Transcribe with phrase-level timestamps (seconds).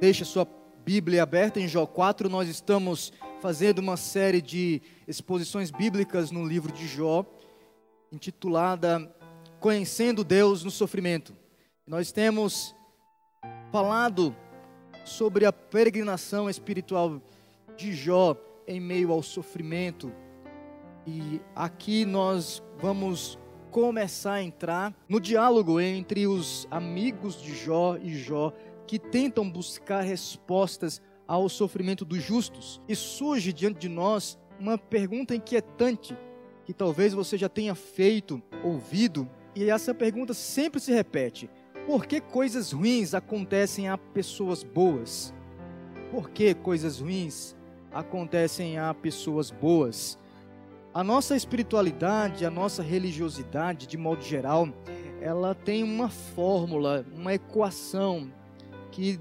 [0.00, 0.46] Deixa sua
[0.84, 2.28] Bíblia aberta em Jó 4.
[2.28, 7.26] Nós estamos fazendo uma série de exposições bíblicas no livro de Jó,
[8.12, 9.12] intitulada
[9.58, 11.34] Conhecendo Deus no Sofrimento.
[11.84, 12.76] Nós temos
[13.72, 14.36] falado
[15.04, 17.20] sobre a peregrinação espiritual
[17.76, 18.36] de Jó
[18.68, 20.12] em meio ao sofrimento.
[21.04, 23.36] E aqui nós vamos
[23.72, 28.52] começar a entrar no diálogo entre os amigos de Jó e Jó
[28.88, 32.80] que tentam buscar respostas ao sofrimento dos justos.
[32.88, 36.16] E surge diante de nós uma pergunta inquietante
[36.64, 41.50] que talvez você já tenha feito, ouvido, e essa pergunta sempre se repete:
[41.86, 45.34] por que coisas ruins acontecem a pessoas boas?
[46.10, 47.54] Por que coisas ruins
[47.92, 50.18] acontecem a pessoas boas?
[50.94, 54.66] A nossa espiritualidade, a nossa religiosidade, de modo geral,
[55.20, 58.32] ela tem uma fórmula, uma equação
[58.90, 59.20] que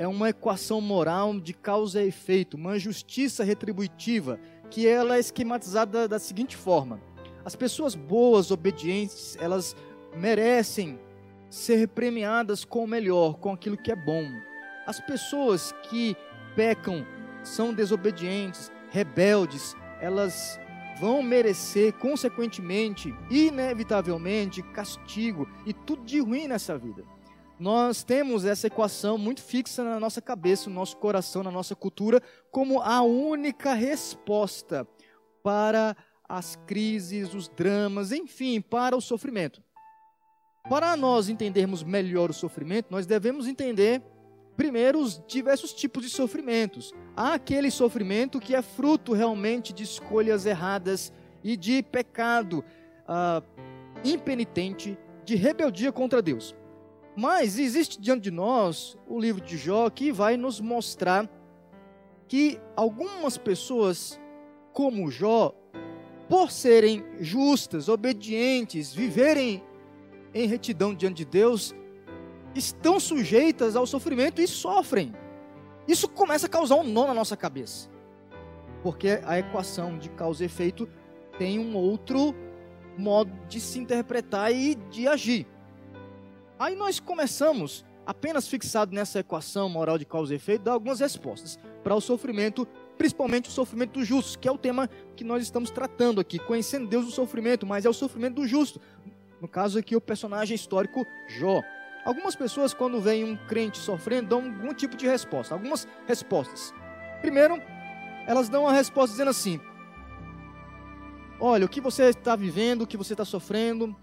[0.00, 4.40] é uma equação moral de causa e efeito, uma justiça retributiva,
[4.70, 6.98] que ela é esquematizada da seguinte forma:
[7.44, 9.76] as pessoas boas, obedientes, elas
[10.16, 10.98] merecem
[11.50, 14.24] ser premiadas com o melhor, com aquilo que é bom.
[14.86, 16.16] As pessoas que
[16.56, 17.06] pecam,
[17.42, 20.58] são desobedientes, rebeldes, elas
[20.98, 27.04] vão merecer, consequentemente, inevitavelmente, castigo e tudo de ruim nessa vida
[27.60, 32.22] nós temos essa equação muito fixa na nossa cabeça, no nosso coração, na nossa cultura,
[32.50, 34.88] como a única resposta
[35.42, 35.94] para
[36.26, 39.62] as crises, os dramas, enfim, para o sofrimento.
[40.70, 44.02] Para nós entendermos melhor o sofrimento, nós devemos entender
[44.56, 46.94] primeiro os diversos tipos de sofrimentos.
[47.14, 51.12] Há aquele sofrimento que é fruto realmente de escolhas erradas
[51.44, 52.64] e de pecado
[53.04, 53.44] uh,
[54.02, 56.54] impenitente, de rebeldia contra Deus.
[57.16, 61.28] Mas existe diante de nós o livro de Jó que vai nos mostrar
[62.28, 64.20] que algumas pessoas,
[64.72, 65.54] como Jó,
[66.28, 69.62] por serem justas, obedientes, viverem
[70.32, 71.74] em retidão diante de Deus,
[72.54, 75.12] estão sujeitas ao sofrimento e sofrem.
[75.88, 77.90] Isso começa a causar um nó na nossa cabeça.
[78.82, 80.88] Porque a equação de causa e efeito
[81.36, 82.34] tem um outro
[82.96, 85.46] modo de se interpretar e de agir.
[86.60, 91.58] Aí nós começamos, apenas fixado nessa equação moral de causa e efeito, dar algumas respostas
[91.82, 95.70] para o sofrimento, principalmente o sofrimento do justo, que é o tema que nós estamos
[95.70, 98.78] tratando aqui, conhecendo Deus no sofrimento, mas é o sofrimento do justo.
[99.40, 101.62] No caso aqui, o personagem histórico Jó.
[102.04, 106.74] Algumas pessoas, quando veem um crente sofrendo, dão algum tipo de resposta, algumas respostas.
[107.22, 107.54] Primeiro,
[108.26, 109.58] elas dão uma resposta dizendo assim:
[111.40, 113.96] Olha, o que você está vivendo, o que você está sofrendo,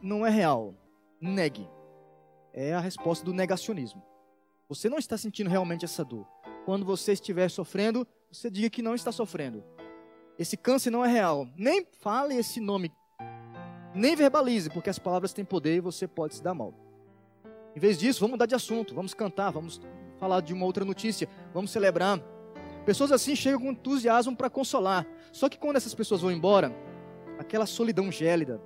[0.00, 0.74] não é real.
[1.20, 1.68] Negue
[2.52, 4.02] é a resposta do negacionismo.
[4.68, 6.26] Você não está sentindo realmente essa dor.
[6.64, 9.64] Quando você estiver sofrendo, você diga que não está sofrendo.
[10.38, 11.48] Esse câncer não é real.
[11.56, 12.92] Nem fale esse nome.
[13.94, 16.72] Nem verbalize, porque as palavras têm poder e você pode se dar mal.
[17.74, 19.80] Em vez disso, vamos mudar de assunto, vamos cantar, vamos
[20.18, 22.20] falar de uma outra notícia, vamos celebrar.
[22.84, 25.06] Pessoas assim chegam com entusiasmo para consolar.
[25.32, 26.74] Só que quando essas pessoas vão embora,
[27.38, 28.60] aquela solidão gélida,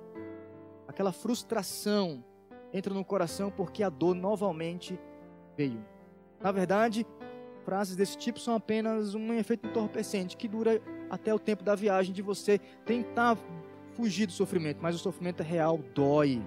[0.87, 2.23] aquela frustração,
[2.75, 4.99] entra no coração porque a dor novamente
[5.55, 5.83] veio.
[6.41, 7.07] Na verdade,
[7.63, 12.13] frases desse tipo são apenas um efeito entorpecente que dura até o tempo da viagem
[12.13, 13.37] de você tentar
[13.93, 16.41] fugir do sofrimento, mas o sofrimento é real, dói.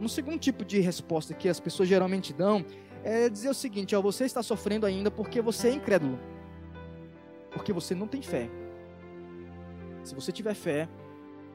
[0.00, 2.64] Um segundo tipo de resposta que as pessoas geralmente dão
[3.04, 6.18] é dizer o seguinte: ó, você está sofrendo ainda porque você é incrédulo,
[7.52, 8.48] porque você não tem fé.
[10.02, 10.88] Se você tiver fé,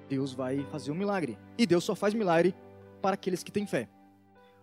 [0.07, 1.37] Deus vai fazer um milagre.
[1.57, 2.55] E Deus só faz milagre
[2.99, 3.89] para aqueles que têm fé.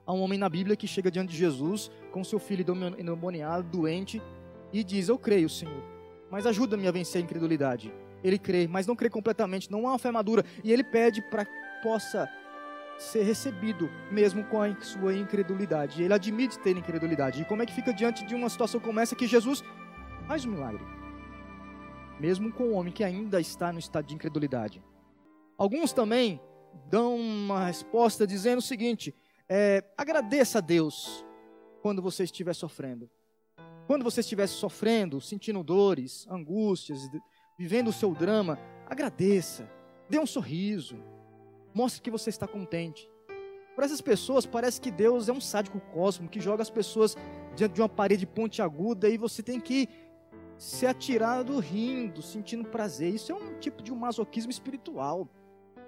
[0.06, 2.64] Há um homem na Bíblia que chega diante de Jesus com seu filho
[2.98, 4.22] endemoniado, doente,
[4.72, 5.82] e diz: Eu creio, Senhor,
[6.30, 7.92] mas ajuda-me a vencer a incredulidade.
[8.22, 11.44] Ele crê, mas não crê completamente, não há uma fé madura, e ele pede para
[11.44, 11.52] que
[11.82, 12.28] possa
[12.98, 16.03] ser recebido, mesmo com a sua incredulidade.
[16.03, 17.42] Ele admite ter incredulidade.
[17.42, 19.62] E como é que fica diante de uma situação como essa que Jesus
[20.27, 20.83] faz um milagre?
[22.18, 24.83] Mesmo com o homem que ainda está no estado de incredulidade.
[25.59, 26.41] Alguns também
[26.88, 29.14] dão uma resposta dizendo o seguinte:
[29.48, 31.24] é, agradeça a Deus
[31.82, 33.10] quando você estiver sofrendo.
[33.86, 36.98] Quando você estiver sofrendo, sentindo dores, angústias,
[37.56, 38.58] vivendo o seu drama,
[38.88, 39.70] agradeça,
[40.10, 40.96] dê um sorriso,
[41.72, 43.08] mostre que você está contente.
[43.76, 47.14] Para essas pessoas, parece que Deus é um sádico cósmico que joga as pessoas
[47.54, 49.88] diante de uma parede pontiaguda e você tem que
[50.56, 53.14] ser atirado rindo, sentindo prazer.
[53.14, 55.28] Isso é um tipo de masoquismo espiritual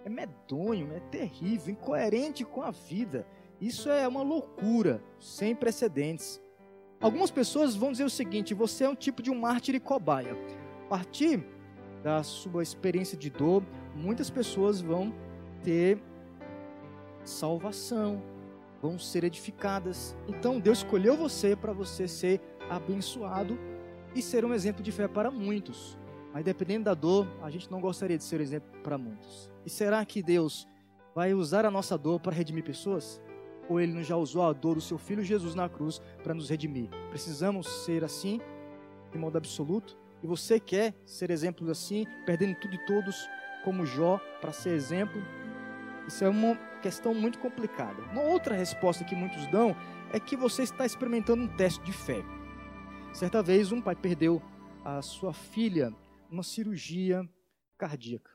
[0.05, 3.27] é medonho, é terrível, incoerente com a vida.
[3.61, 6.41] Isso é uma loucura sem precedentes.
[7.01, 10.37] Algumas pessoas vão dizer o seguinte: você é um tipo de um mártir e cobaia.
[10.87, 11.45] A partir
[12.03, 13.63] da sua experiência de dor,
[13.95, 15.13] muitas pessoas vão
[15.63, 16.01] ter
[17.25, 18.23] salvação,
[18.81, 20.17] vão ser edificadas.
[20.27, 22.41] Então Deus escolheu você para você ser
[22.71, 23.59] abençoado
[24.15, 25.99] e ser um exemplo de fé para muitos.
[26.33, 29.51] Mas dependendo da dor, a gente não gostaria de ser exemplo para muitos.
[29.65, 30.69] E será que Deus
[31.15, 33.21] vai usar a nossa dor para redimir pessoas?
[33.69, 36.49] Ou ele não já usou a dor do seu filho Jesus na cruz para nos
[36.49, 36.89] redimir?
[37.11, 38.41] Precisamos ser assim,
[39.11, 39.99] de modo absoluto?
[40.23, 43.29] E você quer ser exemplo assim, perdendo tudo e todos,
[43.65, 45.23] como Jó, para ser exemplo?
[46.07, 48.01] Isso é uma questão muito complicada.
[48.13, 49.77] Uma outra resposta que muitos dão
[50.13, 52.23] é que você está experimentando um teste de fé.
[53.13, 54.43] Certa vez, um pai perdeu
[54.85, 55.93] a sua filha
[56.29, 57.29] numa cirurgia
[57.77, 58.31] cardíaca.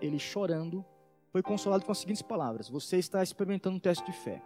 [0.00, 0.84] Ele chorando,
[1.30, 4.42] foi consolado com as seguintes palavras: Você está experimentando um teste de fé.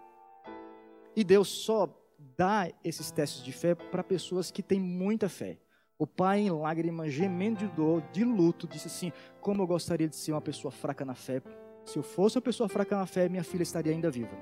[1.15, 1.89] E Deus só
[2.37, 5.59] dá esses testes de fé para pessoas que têm muita fé.
[5.99, 10.17] O pai, em lágrimas, gemendo de dor, de luto, disse assim: Como eu gostaria de
[10.17, 11.43] ser uma pessoa fraca na fé.
[11.85, 14.37] Se eu fosse uma pessoa fraca na fé, minha filha estaria ainda viva.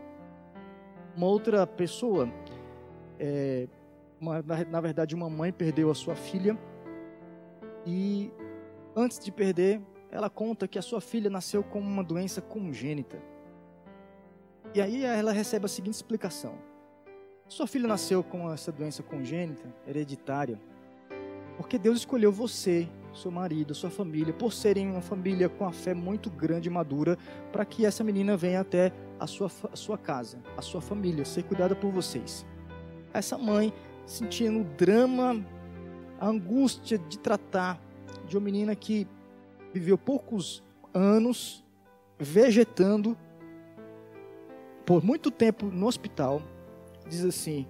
[1.16, 2.28] Uma outra pessoa,
[3.18, 3.68] é,
[4.20, 6.58] uma, na, na verdade, uma mãe perdeu a sua filha
[7.86, 8.30] e
[8.94, 9.80] antes de perder,
[10.10, 13.20] ela conta que a sua filha nasceu com uma doença congênita.
[14.74, 16.54] E aí ela recebe a seguinte explicação:
[17.48, 20.60] Sua filha nasceu com essa doença congênita, hereditária,
[21.56, 25.94] porque Deus escolheu você, seu marido, sua família, por serem uma família com a fé
[25.94, 27.18] muito grande e madura,
[27.50, 31.42] para que essa menina venha até a sua, a sua casa, a sua família, ser
[31.42, 32.46] cuidada por vocês.
[33.12, 33.72] Essa mãe,
[34.06, 35.44] sentindo o drama
[36.20, 37.80] a angústia de tratar
[38.26, 39.06] de uma menina que
[39.72, 40.62] viveu poucos
[40.92, 41.64] anos
[42.18, 43.16] vegetando
[44.84, 46.42] por muito tempo no hospital,
[47.06, 47.66] diz assim: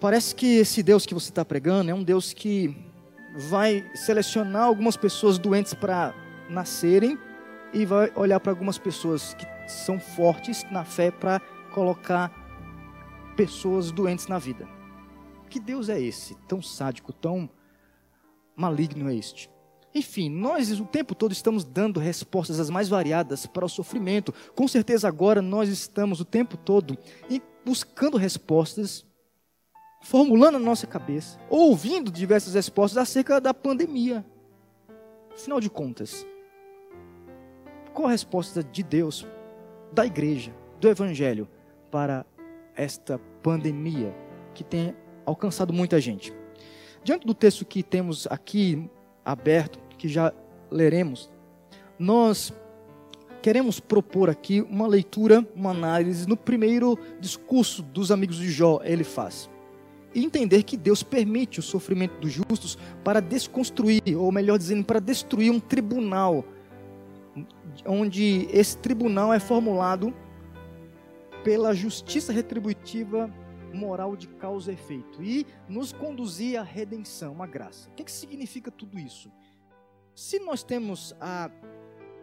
[0.00, 2.76] parece que esse Deus que você está pregando é um Deus que
[3.48, 6.14] vai selecionar algumas pessoas doentes para
[6.48, 7.18] nascerem
[7.72, 11.40] e vai olhar para algumas pessoas que são fortes na fé para
[11.72, 12.30] colocar
[13.36, 14.73] pessoas doentes na vida.
[15.54, 16.34] Que Deus é esse?
[16.48, 17.48] Tão sádico, tão
[18.56, 19.48] maligno é este?
[19.94, 24.34] Enfim, nós o tempo todo estamos dando respostas as mais variadas para o sofrimento.
[24.56, 26.98] Com certeza agora nós estamos o tempo todo
[27.64, 29.06] buscando respostas,
[30.02, 34.26] formulando na nossa cabeça, ouvindo diversas respostas acerca da pandemia.
[35.32, 36.26] Afinal de contas,
[37.92, 39.24] qual a resposta de Deus,
[39.92, 41.48] da igreja, do evangelho
[41.92, 42.26] para
[42.74, 44.12] esta pandemia
[44.52, 46.32] que tem alcançado muita gente.
[47.02, 48.88] Diante do texto que temos aqui
[49.24, 50.32] aberto, que já
[50.70, 51.30] leremos,
[51.98, 52.52] nós
[53.42, 59.04] queremos propor aqui uma leitura, uma análise no primeiro discurso dos amigos de Jó, ele
[59.04, 59.50] faz.
[60.14, 65.00] E entender que Deus permite o sofrimento dos justos para desconstruir, ou melhor dizendo, para
[65.00, 66.44] destruir um tribunal,
[67.84, 70.14] onde esse tribunal é formulado
[71.42, 73.30] pela justiça retributiva
[73.74, 77.90] moral de causa e efeito e nos conduzir à redenção, à graça.
[77.90, 79.30] O que, que significa tudo isso?
[80.14, 81.50] Se nós temos a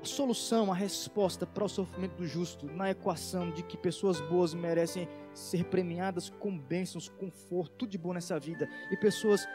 [0.01, 5.07] solução, a resposta para o sofrimento do justo na equação de que pessoas boas merecem
[5.33, 9.47] ser premiadas com bênçãos, conforto, tudo de bom nessa vida, e pessoas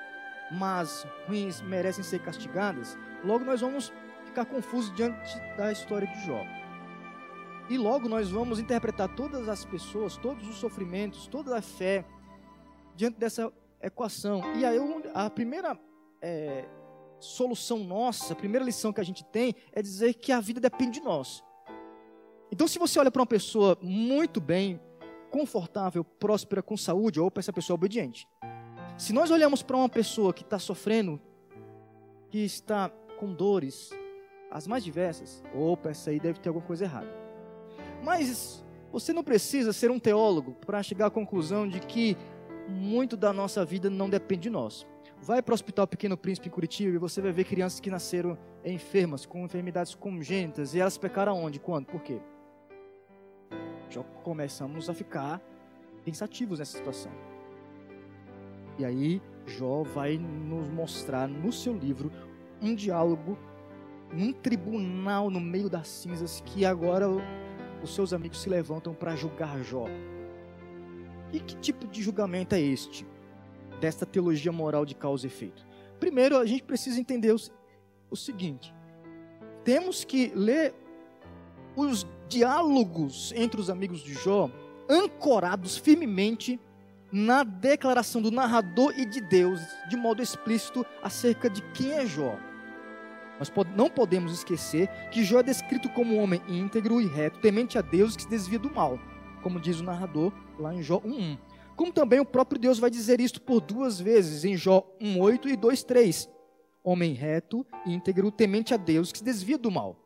[0.52, 3.92] más, ruins, merecem ser castigadas, logo nós vamos
[4.24, 6.44] ficar confusos diante da história de Jó.
[7.68, 12.04] E logo nós vamos interpretar todas as pessoas, todos os sofrimentos, toda a fé
[12.94, 14.40] diante dessa equação.
[14.56, 14.78] E aí
[15.12, 15.78] a primeira
[16.22, 16.64] é,
[17.18, 21.00] solução nossa, a primeira lição que a gente tem é dizer que a vida depende
[21.00, 21.42] de nós.
[22.52, 24.80] Então, se você olha para uma pessoa muito bem,
[25.30, 28.28] confortável, próspera, com saúde, ou para essa pessoa obediente.
[28.96, 31.20] Se nós olhamos para uma pessoa que está sofrendo,
[32.30, 33.90] que está com dores,
[34.50, 37.25] as mais diversas, opa, essa aí deve ter alguma coisa errada.
[38.06, 42.16] Mas você não precisa ser um teólogo para chegar à conclusão de que
[42.68, 44.86] muito da nossa vida não depende de nós.
[45.20, 48.38] Vai para o Hospital Pequeno Príncipe em Curitiba e você vai ver crianças que nasceram
[48.64, 51.58] enfermas, com enfermidades congênitas, e elas pecaram onde?
[51.58, 51.86] Quando?
[51.86, 52.20] Por quê?
[53.90, 55.42] Já começamos a ficar
[56.04, 57.10] pensativos nessa situação.
[58.78, 62.12] E aí, Jó vai nos mostrar no seu livro
[62.62, 63.36] um diálogo
[64.12, 67.08] num tribunal no meio das cinzas que agora
[67.82, 69.86] os seus amigos se levantam para julgar Jó.
[71.32, 73.06] E que tipo de julgamento é este?
[73.80, 75.66] Desta teologia moral de causa e efeito.
[75.98, 77.36] Primeiro, a gente precisa entender o,
[78.10, 78.74] o seguinte:
[79.64, 80.74] temos que ler
[81.74, 84.50] os diálogos entre os amigos de Jó,
[84.88, 86.60] ancorados firmemente
[87.12, 92.36] na declaração do narrador e de Deus, de modo explícito, acerca de quem é Jó.
[93.38, 97.78] Nós não podemos esquecer que Jó é descrito como um homem íntegro e reto, temente
[97.78, 98.98] a Deus que se desvia do mal,
[99.42, 101.38] como diz o narrador lá em Jó 1.1.
[101.76, 105.56] Como também o próprio Deus vai dizer isto por duas vezes, em Jó 1.8 e
[105.56, 106.28] 2.3.
[106.82, 109.96] Homem reto, íntegro, temente a Deus que se desvia do mal.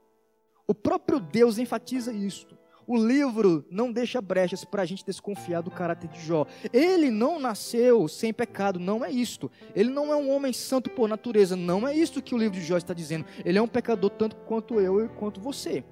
[0.67, 2.60] O próprio Deus enfatiza isto.
[2.91, 6.45] O livro não deixa brechas para a gente desconfiar do caráter de Jó.
[6.73, 9.49] Ele não nasceu sem pecado, não é isto.
[9.77, 12.67] Ele não é um homem santo por natureza, não é isto que o livro de
[12.67, 13.27] Jó está dizendo.
[13.45, 15.85] Ele é um pecador tanto quanto eu e quanto você.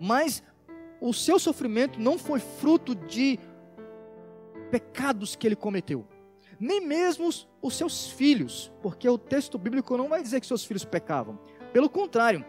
[0.00, 0.42] Mas
[1.02, 3.38] o seu sofrimento não foi fruto de
[4.70, 6.06] pecados que ele cometeu.
[6.58, 7.28] Nem mesmo
[7.60, 11.38] os seus filhos, porque o texto bíblico não vai dizer que seus filhos pecavam.
[11.74, 12.42] Pelo contrário,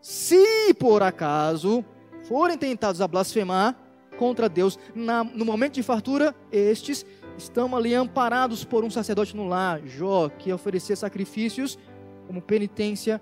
[0.00, 1.84] se por acaso
[2.24, 3.76] forem tentados a blasfemar
[4.18, 7.04] contra Deus na, no momento de fartura, estes
[7.36, 11.78] estão ali amparados por um sacerdote no lar, Jó, que oferecia sacrifícios
[12.26, 13.20] como penitência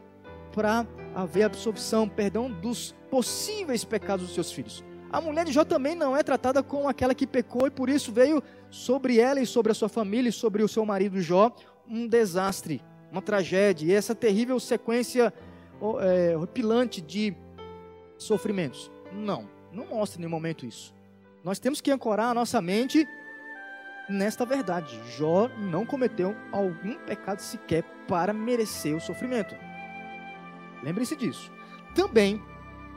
[0.53, 4.85] para haver absolvição, perdão dos possíveis pecados dos seus filhos.
[5.11, 8.13] A mulher de Jó também não é tratada como aquela que pecou e por isso
[8.13, 11.55] veio sobre ela e sobre a sua família e sobre o seu marido Jó
[11.87, 13.87] um desastre, uma tragédia.
[13.87, 15.33] E essa terrível sequência
[16.01, 17.35] é, horripilante de
[18.17, 18.92] sofrimentos.
[19.13, 20.95] Não, não mostra em nenhum momento isso.
[21.45, 23.07] Nós temos que ancorar a nossa mente
[24.09, 24.99] nesta verdade.
[25.17, 29.55] Jó não cometeu algum pecado sequer para merecer o sofrimento.
[30.83, 31.51] Lembre-se disso.
[31.95, 32.41] Também,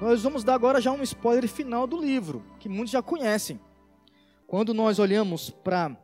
[0.02, 3.60] nós vamos dar agora já um spoiler final do livro, que muitos já conhecem.
[4.48, 5.96] Quando nós olhamos para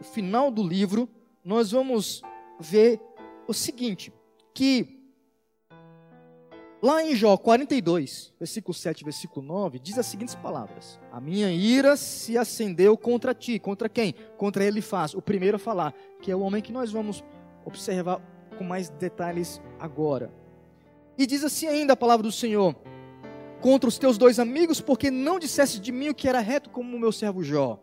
[0.00, 1.08] o final do livro,
[1.44, 2.22] nós vamos
[2.58, 3.00] ver
[3.46, 4.12] o seguinte:
[4.54, 5.01] que
[6.82, 11.96] Lá em Jó 42, versículo 7, versículo 9, diz as seguintes palavras: A minha ira
[11.96, 13.56] se acendeu contra ti.
[13.60, 14.16] Contra quem?
[14.36, 15.14] Contra ele faz.
[15.14, 17.22] O primeiro a falar, que é o homem que nós vamos
[17.64, 18.20] observar
[18.58, 20.34] com mais detalhes agora.
[21.16, 22.74] E diz assim ainda a palavra do Senhor:
[23.60, 26.96] Contra os teus dois amigos, porque não disseste de mim o que era reto como
[26.96, 27.78] o meu servo Jó,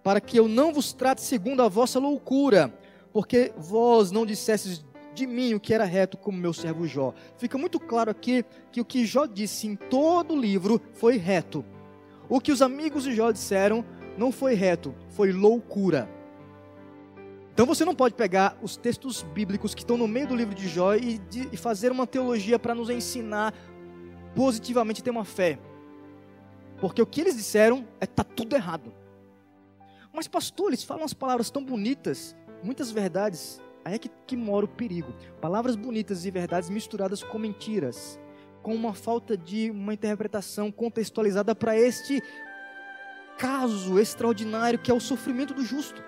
[0.00, 2.72] para que eu não vos trate segundo a vossa loucura,
[3.12, 4.78] porque vós não dissestes
[5.18, 7.12] de mim o que era reto como meu servo Jó.
[7.36, 11.64] Fica muito claro aqui que o que Jó disse em todo o livro foi reto.
[12.28, 13.84] O que os amigos de Jó disseram
[14.16, 16.08] não foi reto, foi loucura.
[17.52, 20.68] Então você não pode pegar os textos bíblicos que estão no meio do livro de
[20.68, 23.52] Jó e, de, e fazer uma teologia para nos ensinar
[24.34, 25.58] positivamente ter uma fé.
[26.80, 28.94] Porque o que eles disseram é tá tudo errado.
[30.12, 34.66] Mas pastor, eles falam as palavras tão bonitas, muitas verdades Aí é que, que mora
[34.66, 35.14] o perigo.
[35.40, 38.20] Palavras bonitas e verdades misturadas com mentiras,
[38.62, 42.22] com uma falta de uma interpretação contextualizada para este
[43.38, 46.04] caso extraordinário que é o sofrimento do justo.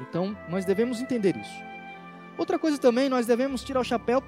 [0.00, 1.62] Então, nós devemos entender isso.
[2.36, 4.20] Outra coisa também, nós devemos tirar o chapéu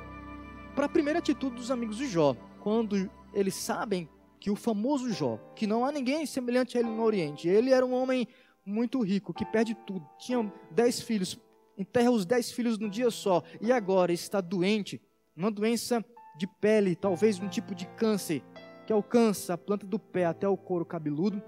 [0.76, 4.08] para a primeira atitude dos amigos de Jó, quando eles sabem
[4.38, 7.84] que o famoso Jó, que não há ninguém semelhante a ele no Oriente, ele era
[7.84, 8.28] um homem
[8.64, 11.36] muito rico, que perde tudo, tinha dez filhos,
[11.80, 15.00] enterra os dez filhos num dia só, e agora está doente,
[15.34, 16.04] uma doença
[16.36, 18.42] de pele, talvez um tipo de câncer,
[18.86, 21.42] que alcança a planta do pé até o couro cabeludo,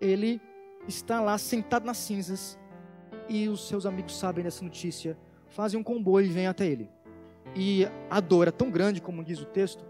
[0.00, 0.40] ele
[0.86, 2.58] está lá sentado nas cinzas,
[3.28, 5.18] e os seus amigos sabem dessa notícia,
[5.48, 6.90] fazem um comboio e vêm até ele.
[7.54, 9.84] E a dor é tão grande, como diz o texto,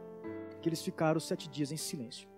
[0.60, 2.28] que eles ficaram sete dias em silêncio.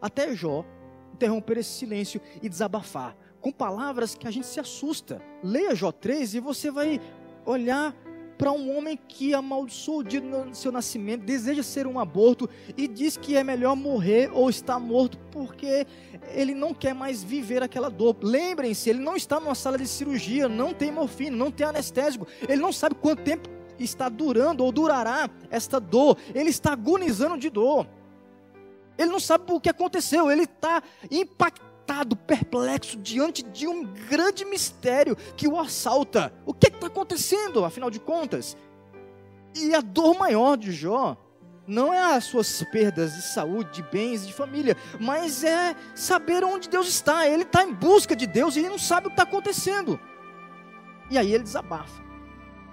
[0.00, 0.64] Até Jó
[1.12, 5.22] interromper esse silêncio e desabafar com palavras que a gente se assusta.
[5.42, 7.00] Leia Jó 3 e você vai
[7.44, 7.94] olhar
[8.38, 12.86] para um homem que amaldiçoou o dia do seu nascimento, deseja ser um aborto e
[12.86, 15.84] diz que é melhor morrer ou estar morto porque
[16.32, 18.16] ele não quer mais viver aquela dor.
[18.22, 22.62] Lembrem-se, ele não está numa sala de cirurgia, não tem morfina, não tem anestésico, ele
[22.62, 27.88] não sabe quanto tempo está durando ou durará esta dor, ele está agonizando de dor.
[28.96, 31.67] Ele não sabe o que aconteceu, ele está impactado
[32.16, 36.32] perplexo, diante de um grande mistério que o assalta.
[36.44, 38.56] O que está acontecendo, afinal de contas?
[39.56, 41.16] E a dor maior de Jó
[41.66, 46.68] não é as suas perdas de saúde, de bens, de família, mas é saber onde
[46.68, 47.28] Deus está.
[47.28, 50.00] Ele está em busca de Deus e ele não sabe o que está acontecendo.
[51.10, 52.02] E aí ele desabafa.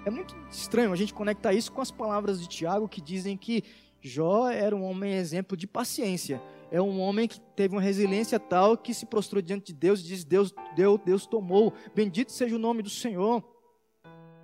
[0.05, 3.63] É muito estranho a gente conectar isso com as palavras de Tiago que dizem que
[3.99, 6.41] Jó era um homem exemplo de paciência
[6.71, 10.03] é um homem que teve uma resiliência tal que se prostrou diante de Deus e
[10.03, 13.43] diz: Deus deu, Deus tomou, bendito seja o nome do Senhor.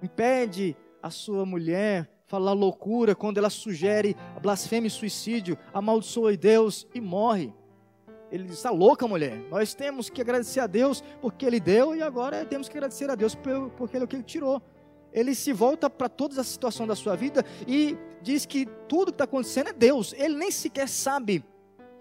[0.01, 7.01] Impede a sua mulher falar loucura quando ela sugere blasfêmia e suicídio, amaldiçoa Deus e
[7.01, 7.53] morre.
[8.31, 9.37] ele diz: está louca, mulher.
[9.49, 13.15] Nós temos que agradecer a Deus porque Ele deu e agora temos que agradecer a
[13.15, 14.61] Deus porque Ele é o que Ele tirou.
[15.11, 19.15] Ele se volta para toda a situação da sua vida e diz que tudo que
[19.15, 20.13] está acontecendo é Deus.
[20.13, 21.43] Ele nem sequer sabe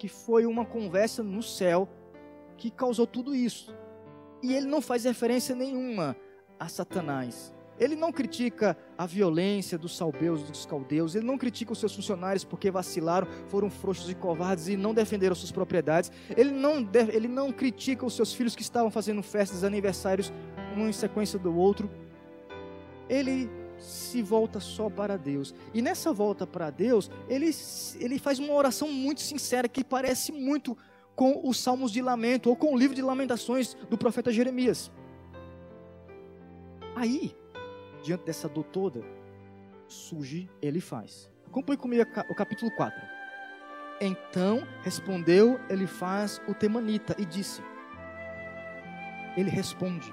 [0.00, 1.86] que foi uma conversa no céu
[2.56, 3.76] que causou tudo isso.
[4.42, 6.16] E ele não faz referência nenhuma
[6.58, 7.52] a Satanás.
[7.78, 11.14] Ele não critica a violência dos salbeus, dos caldeus.
[11.14, 15.34] Ele não critica os seus funcionários porque vacilaram, foram frouxos e covardes e não defenderam
[15.34, 16.10] suas propriedades.
[16.34, 16.76] Ele não,
[17.12, 20.32] ele não critica os seus filhos que estavam fazendo festas, aniversários,
[20.78, 21.90] um em sequência do outro.
[23.06, 25.54] Ele se volta só para Deus.
[25.74, 27.50] E nessa volta para Deus, ele,
[27.98, 30.76] ele faz uma oração muito sincera que parece muito
[31.16, 34.90] com os Salmos de Lamento ou com o livro de Lamentações do profeta Jeremias.
[36.94, 37.34] Aí,
[38.02, 39.02] diante dessa dor toda,
[39.88, 41.30] surge ele faz.
[41.46, 43.00] Acompanhe comigo o capítulo 4.
[44.00, 47.62] Então respondeu Elifaz o temanita e disse:
[49.36, 50.12] Ele responde.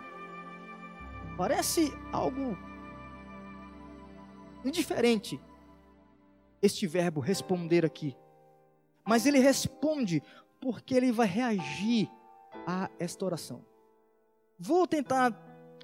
[1.38, 2.58] Parece algo
[4.64, 5.40] indiferente
[6.62, 8.16] este verbo responder aqui.
[9.06, 10.22] Mas ele responde
[10.60, 12.10] porque ele vai reagir
[12.66, 13.64] a esta oração.
[14.60, 15.32] Vou tentar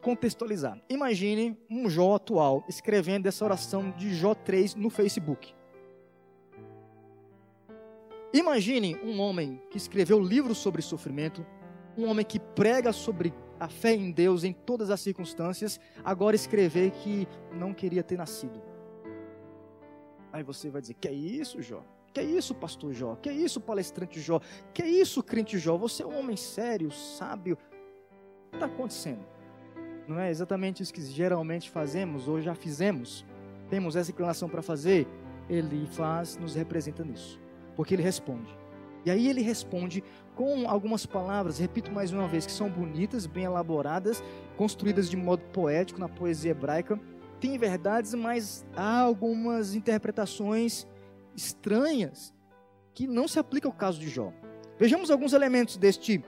[0.02, 0.82] contextualizar.
[0.90, 5.54] Imagine um Jó atual escrevendo essa oração de Jó 3 no Facebook.
[8.34, 11.46] Imagine um homem que escreveu livros sobre sofrimento,
[11.96, 16.92] um homem que prega sobre a fé em Deus em todas as circunstâncias, agora escrever
[16.92, 18.62] que não queria ter nascido.
[20.32, 21.84] Aí você vai dizer: Que é isso, Jó?
[22.14, 23.16] Que é isso, pastor Jó?
[23.16, 24.40] Que é isso, palestrante Jó?
[24.74, 25.78] Que é isso, crente Jó?
[25.78, 27.56] Você é um homem sério, sábio.
[27.56, 29.26] O que está acontecendo?
[30.08, 33.26] Não é exatamente isso que geralmente fazemos ou já fizemos.
[33.70, 35.08] Temos essa inclinação para fazer.
[35.50, 37.42] Ele faz, nos representa nisso.
[37.76, 38.56] Porque ele responde.
[39.06, 40.04] E aí ele responde
[40.36, 44.24] com algumas palavras, repito mais uma vez, que são bonitas, bem elaboradas,
[44.58, 47.00] construídas de modo poético na poesia hebraica.
[47.40, 50.88] Tem verdades, mas há algumas interpretações
[51.36, 52.34] estranhas
[52.94, 54.32] que não se aplicam ao caso de Jó.
[54.80, 56.24] Vejamos alguns elementos deste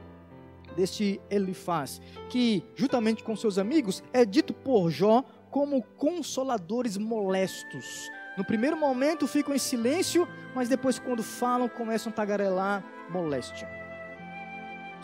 [0.75, 8.09] deste Elifaz, que, juntamente com seus amigos, é dito por Jó como consoladores molestos.
[8.37, 13.84] No primeiro momento ficam em silêncio, mas depois, quando falam, começam a tagarelar moléstia.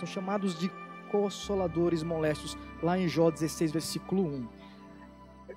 [0.02, 0.68] São chamados de
[1.12, 4.48] consoladores molestos, lá em Jó 16, versículo 1.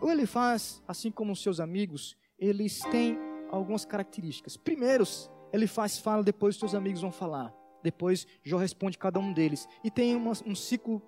[0.02, 3.18] O Elifaz, assim como os seus amigos, eles têm
[3.50, 4.54] algumas características.
[4.54, 5.04] Primeiro,
[5.50, 7.54] Elifaz fala, depois os seus amigos vão falar.
[7.82, 9.66] Depois Jó responde cada um deles.
[9.82, 11.00] E tem uma, um ciclo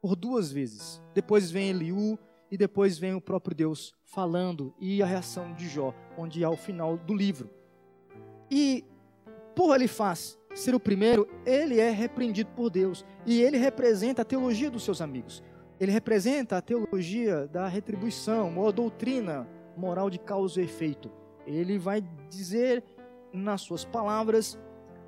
[0.00, 1.02] por duas vezes.
[1.12, 2.16] Depois vem Eliú
[2.48, 6.56] e depois vem o próprio Deus falando e a reação de Jó, onde há o
[6.56, 7.50] final do livro.
[8.48, 8.84] E
[9.56, 14.24] por ele faz ser o primeiro, ele é repreendido por Deus e ele representa a
[14.24, 15.42] teologia dos seus amigos.
[15.80, 21.10] Ele representa a teologia da retribuição, ou a doutrina moral de causa e efeito.
[21.46, 22.84] Ele vai dizer
[23.32, 24.58] nas suas palavras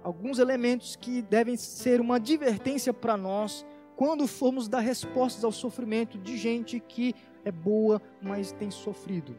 [0.02, 3.64] alguns elementos que devem ser uma advertência para nós
[3.96, 9.36] quando formos dar respostas ao sofrimento de gente que é boa, mas tem sofrido.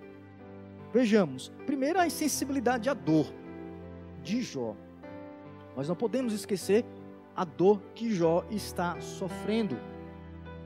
[0.93, 3.33] Vejamos, primeiro a insensibilidade à dor
[4.23, 4.75] de Jó.
[5.75, 6.85] Nós não podemos esquecer
[7.35, 9.77] a dor que Jó está sofrendo.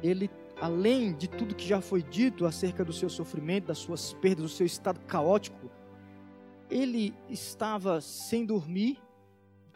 [0.03, 0.29] Ele,
[0.61, 4.49] além de tudo que já foi dito acerca do seu sofrimento, das suas perdas, do
[4.49, 5.69] seu estado caótico,
[6.69, 8.99] ele estava sem dormir,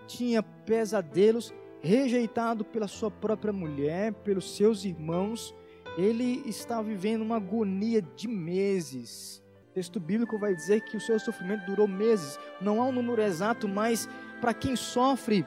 [0.06, 5.54] tinha pesadelos, rejeitado pela sua própria mulher, pelos seus irmãos.
[5.98, 9.44] Ele está vivendo uma agonia de meses.
[9.70, 12.40] O texto bíblico vai dizer que o seu sofrimento durou meses.
[12.62, 14.08] Não há um número exato, mas
[14.44, 15.46] para quem sofre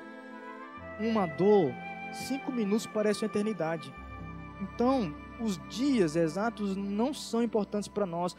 [0.99, 1.71] uma dor,
[2.15, 3.93] cinco minutos parece uma eternidade.
[4.59, 8.33] Então, os dias exatos não são importantes para nós.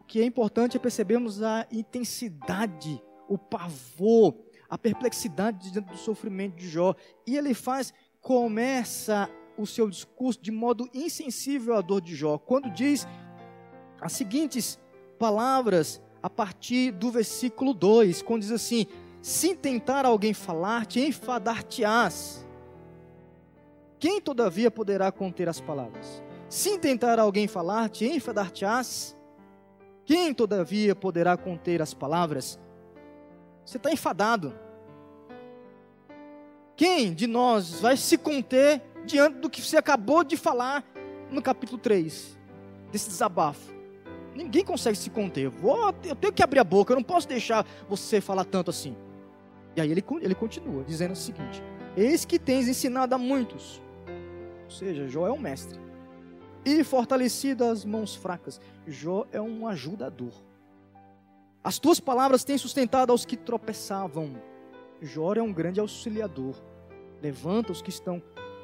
[0.00, 4.34] O que é importante é percebermos a intensidade, o pavor,
[4.68, 6.96] a perplexidade diante do sofrimento de Jó.
[7.24, 12.68] E ele faz, começa o seu discurso de modo insensível à dor de Jó, quando
[12.68, 13.06] diz
[14.00, 14.76] as seguintes
[15.20, 18.88] palavras a partir do versículo 2, quando diz assim:
[19.24, 22.46] Se tentar alguém falar-te, enfadar-te-ás.
[23.98, 26.22] Quem todavia poderá conter as palavras?
[26.46, 29.16] Se tentar alguém falar-te, enfadar-te-ás.
[30.04, 32.60] Quem todavia poderá conter as palavras?
[33.64, 34.54] Você está enfadado.
[36.76, 40.84] Quem de nós vai se conter diante do que você acabou de falar
[41.30, 42.38] no capítulo 3,
[42.92, 43.72] desse desabafo?
[44.34, 45.46] Ninguém consegue se conter.
[45.46, 48.68] Eu, vou, eu tenho que abrir a boca, eu não posso deixar você falar tanto
[48.68, 48.94] assim.
[49.76, 51.62] E aí ele, ele continua dizendo o seguinte:
[51.96, 53.80] Eis que tens ensinado a muitos.
[54.64, 55.78] Ou seja, Jó é um mestre.
[56.64, 58.60] E fortalecido as mãos fracas.
[58.86, 60.32] Jó é um ajudador.
[61.62, 64.34] As tuas palavras têm sustentado aos que tropeçavam.
[65.00, 66.56] Jó é um grande auxiliador.
[67.22, 68.22] Levanta os que estão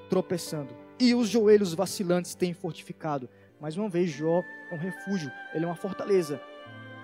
[0.08, 0.74] tropeçando.
[0.98, 3.28] E os joelhos vacilantes têm fortificado.
[3.60, 6.40] Mais uma vez, Jó é um refúgio, ele é uma fortaleza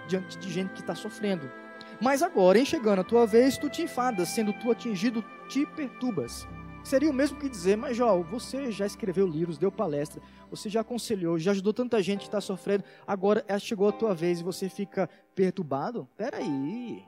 [0.08, 1.50] diante de gente que está sofrendo.
[2.00, 6.46] Mas agora, em chegando a tua vez, tu te enfadas, sendo tu atingido, te perturbas.
[6.84, 10.82] Seria o mesmo que dizer, mas Jó, você já escreveu livros, deu palestra, você já
[10.82, 14.44] aconselhou, já ajudou tanta gente que está sofrendo, agora é, chegou a tua vez e
[14.44, 16.08] você fica perturbado?
[16.16, 17.04] Peraí.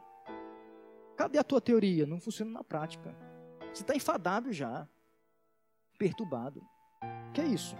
[1.17, 2.07] Cadê a tua teoria?
[2.07, 3.15] Não funciona na prática.
[3.73, 4.89] Você está enfadado já.
[5.97, 6.61] Perturbado.
[7.33, 7.77] Que é isso?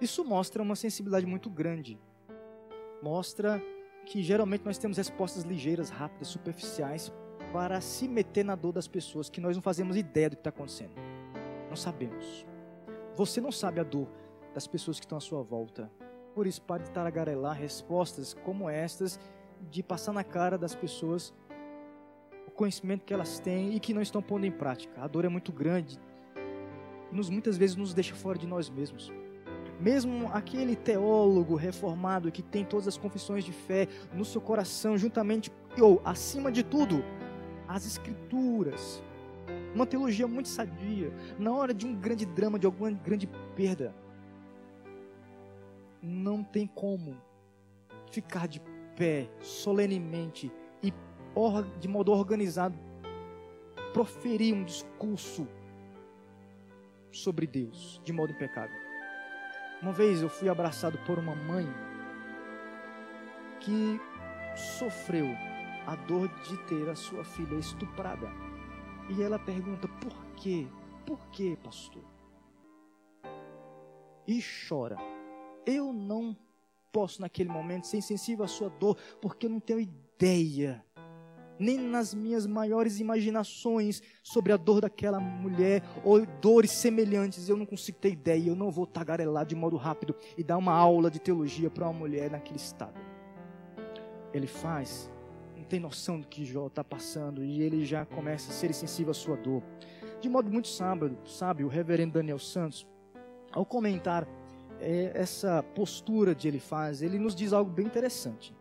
[0.00, 1.98] Isso mostra uma sensibilidade muito grande.
[3.02, 3.62] Mostra
[4.10, 7.12] que geralmente nós temos respostas ligeiras, rápidas, superficiais
[7.52, 10.50] para se meter na dor das pessoas que nós não fazemos ideia do que está
[10.50, 10.90] acontecendo.
[11.68, 12.44] Não sabemos.
[13.14, 14.08] Você não sabe a dor
[14.52, 15.88] das pessoas que estão à sua volta.
[16.34, 19.20] Por isso, pare de tagarelar respostas como estas,
[19.70, 21.32] de passar na cara das pessoas
[22.48, 25.00] o conhecimento que elas têm e que não estão pondo em prática.
[25.00, 26.00] A dor é muito grande,
[27.12, 29.12] nos, muitas vezes nos deixa fora de nós mesmos.
[29.80, 35.50] Mesmo aquele teólogo reformado que tem todas as confissões de fé no seu coração, juntamente,
[35.80, 37.02] ou acima de tudo,
[37.66, 39.02] as escrituras,
[39.74, 43.94] uma teologia muito sadia, na hora de um grande drama, de alguma grande perda,
[46.02, 47.16] não tem como
[48.10, 48.60] ficar de
[48.96, 50.92] pé solenemente e
[51.78, 52.78] de modo organizado
[53.92, 55.46] proferir um discurso
[57.10, 58.89] sobre Deus de modo impecável.
[59.82, 61.66] Uma vez eu fui abraçado por uma mãe
[63.60, 63.98] que
[64.54, 65.26] sofreu
[65.86, 68.28] a dor de ter a sua filha estuprada.
[69.08, 70.66] E ela pergunta: por quê?
[71.06, 72.04] Por quê, pastor?
[74.26, 74.96] E chora.
[75.64, 76.36] Eu não
[76.92, 80.84] posso, naquele momento, ser insensível à sua dor, porque eu não tenho ideia
[81.60, 87.48] nem nas minhas maiores imaginações sobre a dor daquela mulher ou dores semelhantes.
[87.48, 90.72] Eu não consigo ter ideia, eu não vou tagarelar de modo rápido e dar uma
[90.72, 92.98] aula de teologia para uma mulher naquele estado.
[94.32, 95.10] Ele faz,
[95.54, 99.10] não tem noção do que Jó está passando e ele já começa a ser sensível
[99.10, 99.62] à sua dor.
[100.20, 102.86] De modo muito sábio, sabe, o reverendo Daniel Santos,
[103.52, 104.26] ao comentar
[104.80, 108.54] é, essa postura de ele faz, ele nos diz algo bem interessante.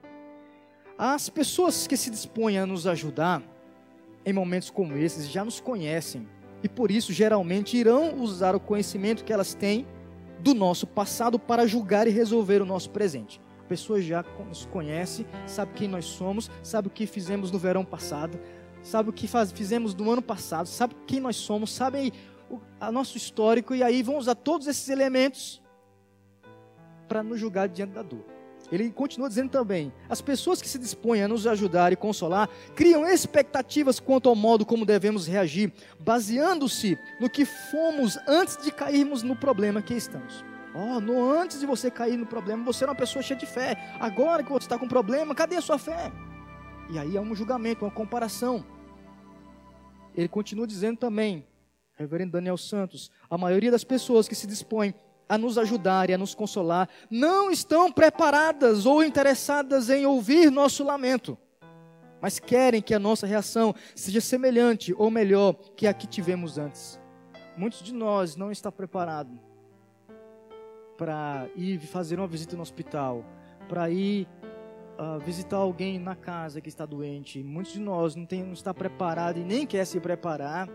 [1.02, 3.42] As pessoas que se dispõem a nos ajudar
[4.26, 6.28] em momentos como esses já nos conhecem
[6.62, 9.88] e por isso geralmente irão usar o conhecimento que elas têm
[10.42, 13.40] do nosso passado para julgar e resolver o nosso presente.
[13.62, 17.86] A pessoa já nos conhece, sabe quem nós somos, sabe o que fizemos no verão
[17.86, 18.38] passado,
[18.84, 22.12] sabe o que faz, fizemos no ano passado, sabe quem nós somos, sabe
[22.50, 25.64] o a nosso histórico e aí vão usar todos esses elementos
[27.08, 28.39] para nos julgar diante da dor.
[28.72, 33.08] Ele continua dizendo também: as pessoas que se dispõem a nos ajudar e consolar criam
[33.08, 39.36] expectativas quanto ao modo como devemos reagir, baseando-se no que fomos antes de cairmos no
[39.36, 40.44] problema que estamos.
[40.74, 43.76] Oh, no antes de você cair no problema, você era uma pessoa cheia de fé.
[44.00, 46.12] Agora que você está com problema, cadê a sua fé?
[46.92, 48.64] E aí é um julgamento, uma comparação.
[50.16, 51.46] Ele continua dizendo também,
[52.00, 54.94] Reverendo Daniel Santos, a maioria das pessoas que se dispõem
[55.30, 60.84] a nos ajudar e a nos consolar, não estão preparadas ou interessadas em ouvir nosso
[60.84, 61.38] lamento,
[62.20, 67.00] mas querem que a nossa reação seja semelhante ou melhor que a que tivemos antes.
[67.56, 69.38] Muitos de nós não estão preparados
[70.98, 73.24] para ir fazer uma visita no hospital,
[73.70, 74.28] para ir
[74.98, 77.42] uh, visitar alguém na casa que está doente.
[77.42, 80.68] Muitos de nós não, tem, não está preparado e nem quer se preparar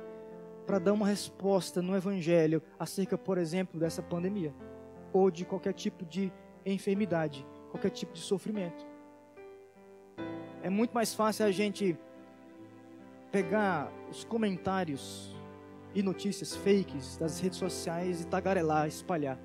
[0.66, 4.54] para dar uma resposta no Evangelho acerca, por exemplo, dessa pandemia
[5.12, 6.32] ou de qualquer tipo de
[6.66, 8.84] enfermidade, qualquer tipo de sofrimento.
[10.62, 11.96] É muito mais fácil a gente
[13.30, 15.36] pegar os comentários
[15.94, 19.38] e notícias fakes das redes sociais e tagarelar, espalhar.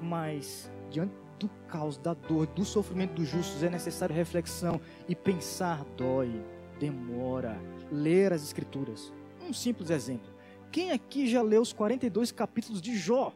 [0.00, 5.84] Mas diante do caos, da dor, do sofrimento dos justos é necessário reflexão e pensar
[5.96, 6.30] dói,
[6.78, 7.58] demora,
[7.90, 10.30] ler as escrituras um simples exemplo.
[10.70, 13.32] Quem aqui já leu os 42 capítulos de Jó?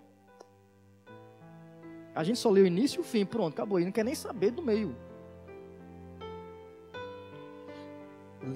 [2.14, 3.78] A gente só leu o início e o fim, pronto, acabou.
[3.78, 4.96] E não quer nem saber do meio.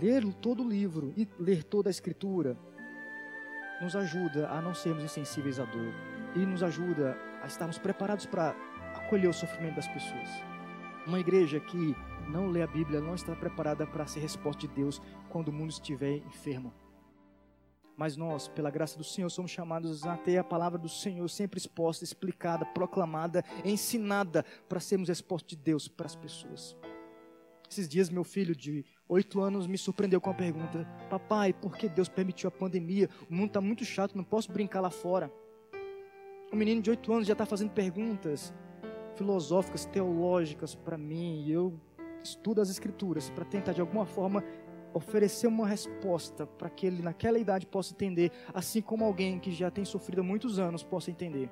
[0.01, 2.57] Ler todo o livro e ler toda a escritura
[3.83, 5.93] nos ajuda a não sermos insensíveis à dor
[6.35, 8.55] e nos ajuda a estarmos preparados para
[8.95, 10.29] acolher o sofrimento das pessoas.
[11.07, 11.95] Uma igreja que
[12.29, 15.71] não lê a Bíblia não está preparada para ser resposta de Deus quando o mundo
[15.71, 16.73] estiver enfermo
[18.01, 21.59] Mas nós, pela graça do Senhor, somos chamados a ter a palavra do Senhor sempre
[21.59, 26.75] exposta, explicada, proclamada, ensinada, para sermos resposta de Deus para as pessoas.
[27.71, 31.91] Esses dias, meu filho de oito anos me surpreendeu com a pergunta: Papai, por que
[31.91, 33.07] Deus permitiu a pandemia?
[33.29, 35.31] O mundo está muito chato, não posso brincar lá fora.
[36.51, 38.51] Um menino de oito anos já está fazendo perguntas
[39.15, 41.79] filosóficas, teológicas para mim, e eu
[42.23, 44.43] estudo as Escrituras para tentar de alguma forma
[44.93, 49.71] oferecer uma resposta para que ele naquela idade possa entender, assim como alguém que já
[49.71, 51.51] tem sofrido há muitos anos possa entender.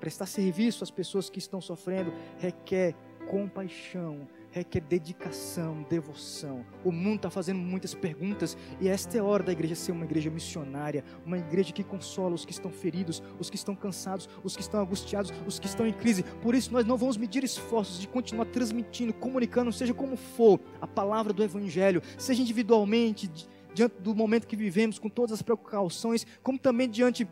[0.00, 2.94] Prestar serviço às pessoas que estão sofrendo requer
[3.28, 6.64] compaixão, requer dedicação, devoção.
[6.84, 10.04] O mundo está fazendo muitas perguntas e esta é a hora da igreja ser uma
[10.04, 14.54] igreja missionária, uma igreja que consola os que estão feridos, os que estão cansados, os
[14.54, 16.22] que estão angustiados, os que estão em crise.
[16.40, 20.86] Por isso nós não vamos medir esforços de continuar transmitindo, comunicando, seja como for, a
[20.86, 23.28] palavra do Evangelho, seja individualmente,
[23.74, 27.28] diante do momento que vivemos, com todas as precauções, como também diante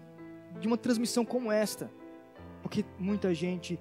[0.61, 1.89] de uma transmissão como esta.
[2.63, 3.79] Porque muita gente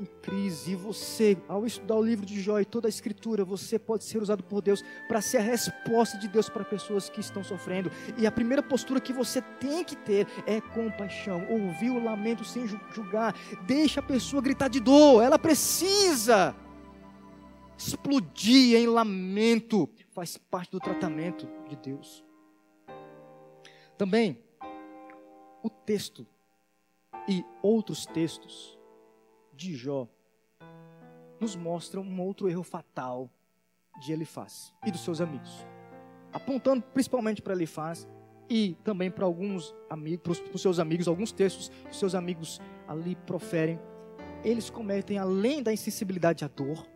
[0.00, 0.72] em crise.
[0.72, 4.22] E você, ao estudar o livro de Jó e toda a escritura, você pode ser
[4.22, 7.90] usado por Deus para ser a resposta de Deus para pessoas que estão sofrendo.
[8.16, 11.46] E a primeira postura que você tem que ter é compaixão.
[11.50, 13.34] Ouvir o lamento sem julgar.
[13.66, 15.22] Deixa a pessoa gritar de dor.
[15.22, 16.54] Ela precisa
[17.76, 19.88] explodir em lamento.
[20.10, 22.24] Faz parte do tratamento de Deus.
[23.98, 24.42] Também,
[25.62, 26.26] o texto
[27.28, 28.79] e outros textos
[29.60, 30.08] de Jó
[31.38, 33.30] nos mostram um outro erro fatal
[34.00, 35.66] de Elifaz e dos seus amigos.
[36.32, 38.08] Apontando principalmente para Elifaz
[38.48, 43.14] e também para alguns amigos, para os seus amigos, alguns textos que seus amigos ali
[43.14, 43.78] proferem,
[44.42, 46.86] eles cometem, além da insensibilidade à dor,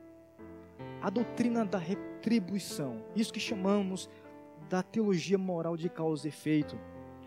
[1.03, 3.05] a doutrina da retribuição.
[3.15, 4.09] Isso que chamamos
[4.71, 6.79] da teologia moral de causa e efeito.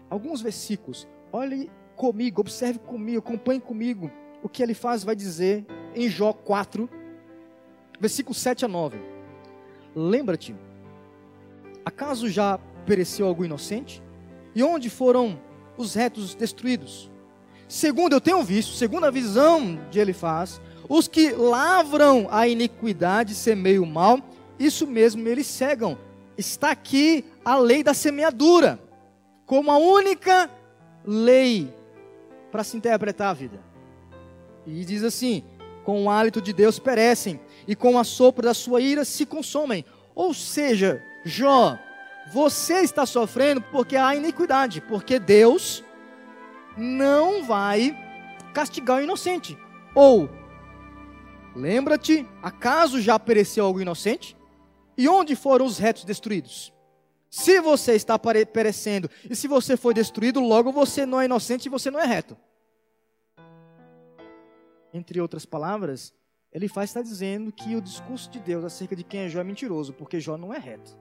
[0.09, 6.09] Alguns versículos, olhe comigo, observe comigo, acompanhe comigo o que ele faz vai dizer em
[6.09, 6.89] Jó 4,
[7.99, 8.99] versículo 7 a 9.
[9.95, 10.55] Lembra-te,
[11.83, 14.01] acaso já pereceu algum inocente?
[14.55, 15.39] E onde foram
[15.77, 17.11] os retos destruídos?
[17.67, 23.35] Segundo eu tenho visto, segundo a visão de ele faz, os que lavram a iniquidade
[23.35, 24.19] semeiam o mal,
[24.57, 25.97] isso mesmo eles cegam.
[26.37, 28.79] Está aqui a lei da semeadura,
[29.45, 30.49] como a única
[31.05, 31.73] lei
[32.51, 33.66] para se interpretar a vida.
[34.67, 35.43] E diz assim:
[35.85, 39.85] com o hálito de Deus perecem, e com o assopro da sua ira se consomem.
[40.13, 41.79] Ou seja, Jó,
[42.31, 45.83] você está sofrendo porque há iniquidade, porque Deus
[46.77, 47.97] não vai
[48.53, 49.57] castigar o inocente.
[49.95, 50.29] Ou,
[51.55, 54.35] lembra-te, acaso já pereceu algo inocente?
[54.97, 56.73] E onde foram os retos destruídos?
[57.29, 61.69] Se você está perecendo e se você foi destruído, logo você não é inocente e
[61.69, 62.35] você não é reto
[64.93, 66.13] entre outras palavras,
[66.51, 69.43] ele faz estar dizendo que o discurso de Deus acerca de quem é Jó é
[69.43, 70.97] mentiroso, porque Jó não é reto.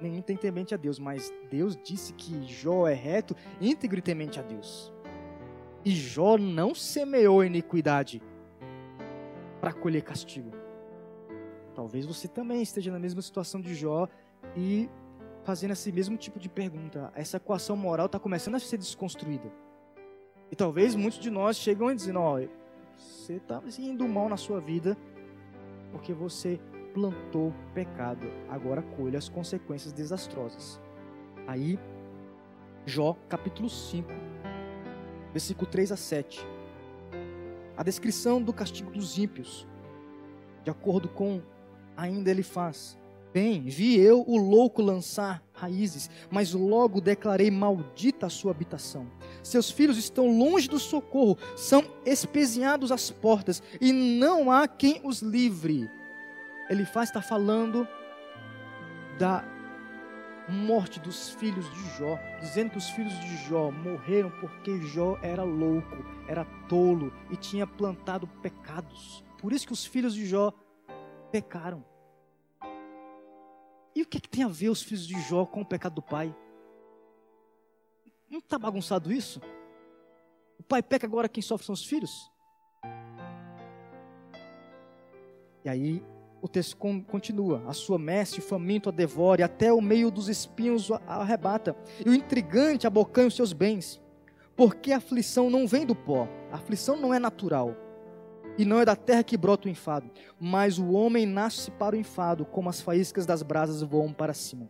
[0.00, 4.38] Nenhum tem temente a Deus, mas Deus disse que Jó é reto, íntegro e temente
[4.38, 4.92] a Deus.
[5.84, 8.20] E Jó não semeou iniquidade
[9.60, 10.50] para colher castigo.
[11.74, 14.08] Talvez você também esteja na mesma situação de Jó
[14.56, 14.88] e
[15.44, 17.12] fazendo esse mesmo tipo de pergunta.
[17.14, 19.52] Essa equação moral está começando a ser desconstruída.
[20.50, 22.40] E talvez muitos de nós chegam e dizem, ó,
[22.96, 24.96] você está indo mal na sua vida
[25.92, 26.60] porque você
[26.94, 28.26] plantou pecado.
[28.48, 30.80] Agora colhe as consequências desastrosas.
[31.46, 31.78] Aí,
[32.84, 34.08] Jó, capítulo 5,
[35.32, 36.46] versículo 3 a 7.
[37.76, 39.66] A descrição do castigo dos ímpios,
[40.64, 41.42] de acordo com
[41.96, 42.96] ainda ele faz.
[43.36, 49.06] Bem, vi eu o louco lançar raízes, mas logo declarei maldita a sua habitação.
[49.42, 55.20] Seus filhos estão longe do socorro, são espezinhados às portas, e não há quem os
[55.20, 55.86] livre.
[56.70, 57.86] Ele faz estar falando
[59.18, 59.44] da
[60.48, 65.42] morte dos filhos de Jó, dizendo que os filhos de Jó morreram porque Jó era
[65.42, 69.22] louco, era tolo e tinha plantado pecados.
[69.38, 70.54] Por isso que os filhos de Jó
[71.30, 71.84] pecaram.
[73.96, 76.02] E o que, que tem a ver os filhos de Jó com o pecado do
[76.02, 76.36] pai?
[78.28, 79.40] Não está bagunçado isso?
[80.58, 82.30] O pai peca agora, quem sofre são os filhos?
[85.64, 86.04] E aí
[86.42, 91.22] o texto continua: A sua mestre faminto a devore, até o meio dos espinhos a
[91.22, 93.98] arrebata, e o intrigante abocanha os seus bens.
[94.54, 97.85] Porque a aflição não vem do pó, a aflição não é natural
[98.58, 101.98] e não é da terra que brota o enfado, mas o homem nasce para o
[101.98, 104.66] enfado, como as faíscas das brasas voam para cima.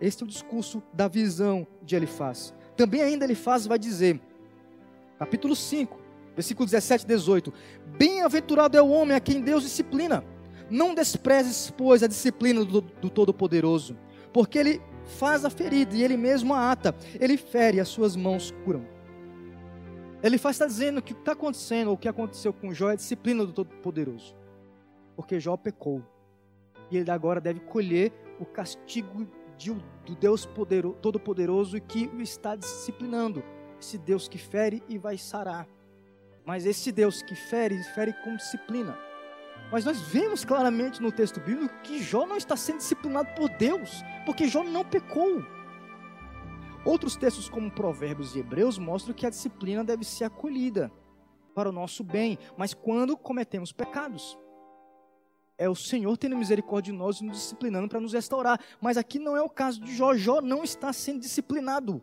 [0.00, 2.54] Este é o discurso da visão de Elifaz.
[2.76, 4.20] Também ainda Elifaz vai dizer,
[5.18, 5.98] capítulo 5,
[6.34, 7.52] versículo 17 e 18:
[7.98, 10.24] Bem-aventurado é o homem a quem Deus disciplina.
[10.70, 13.96] Não desprezes, pois, a disciplina do, do Todo-Poderoso,
[14.32, 18.52] porque ele faz a ferida e ele mesmo a ata, ele fere as suas mãos
[18.64, 18.86] curam.
[20.22, 22.90] Ele faz está dizendo que o que está acontecendo, ou o que aconteceu com Jó
[22.90, 24.36] é disciplina do Todo-Poderoso.
[25.16, 26.02] Porque Jó pecou.
[26.90, 29.26] E ele agora deve colher o castigo
[29.58, 29.72] de,
[30.06, 30.48] do Deus
[31.00, 33.42] Todo-Poderoso que o está disciplinando.
[33.80, 35.66] Esse Deus que fere e vai sarar.
[36.44, 38.96] Mas esse Deus que fere, fere com disciplina.
[39.72, 44.02] Mas nós vemos claramente no texto bíblico que Jó não está sendo disciplinado por Deus,
[44.24, 45.42] porque Jó não pecou.
[46.84, 50.90] Outros textos, como Provérbios e Hebreus, mostram que a disciplina deve ser acolhida
[51.54, 54.38] para o nosso bem, mas quando cometemos pecados.
[55.56, 58.58] É o Senhor tendo misericórdia de nós e nos disciplinando para nos restaurar.
[58.80, 60.14] Mas aqui não é o caso de Jó.
[60.14, 62.02] Jó não está sendo disciplinado.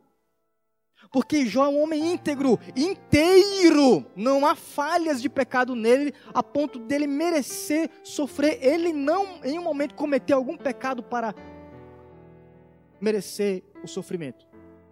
[1.12, 4.06] Porque Jó é um homem íntegro, inteiro.
[4.16, 8.60] Não há falhas de pecado nele a ponto dele merecer sofrer.
[8.62, 11.36] Ele não, em um momento, cometeu algum pecado para
[13.02, 14.49] merecer o sofrimento.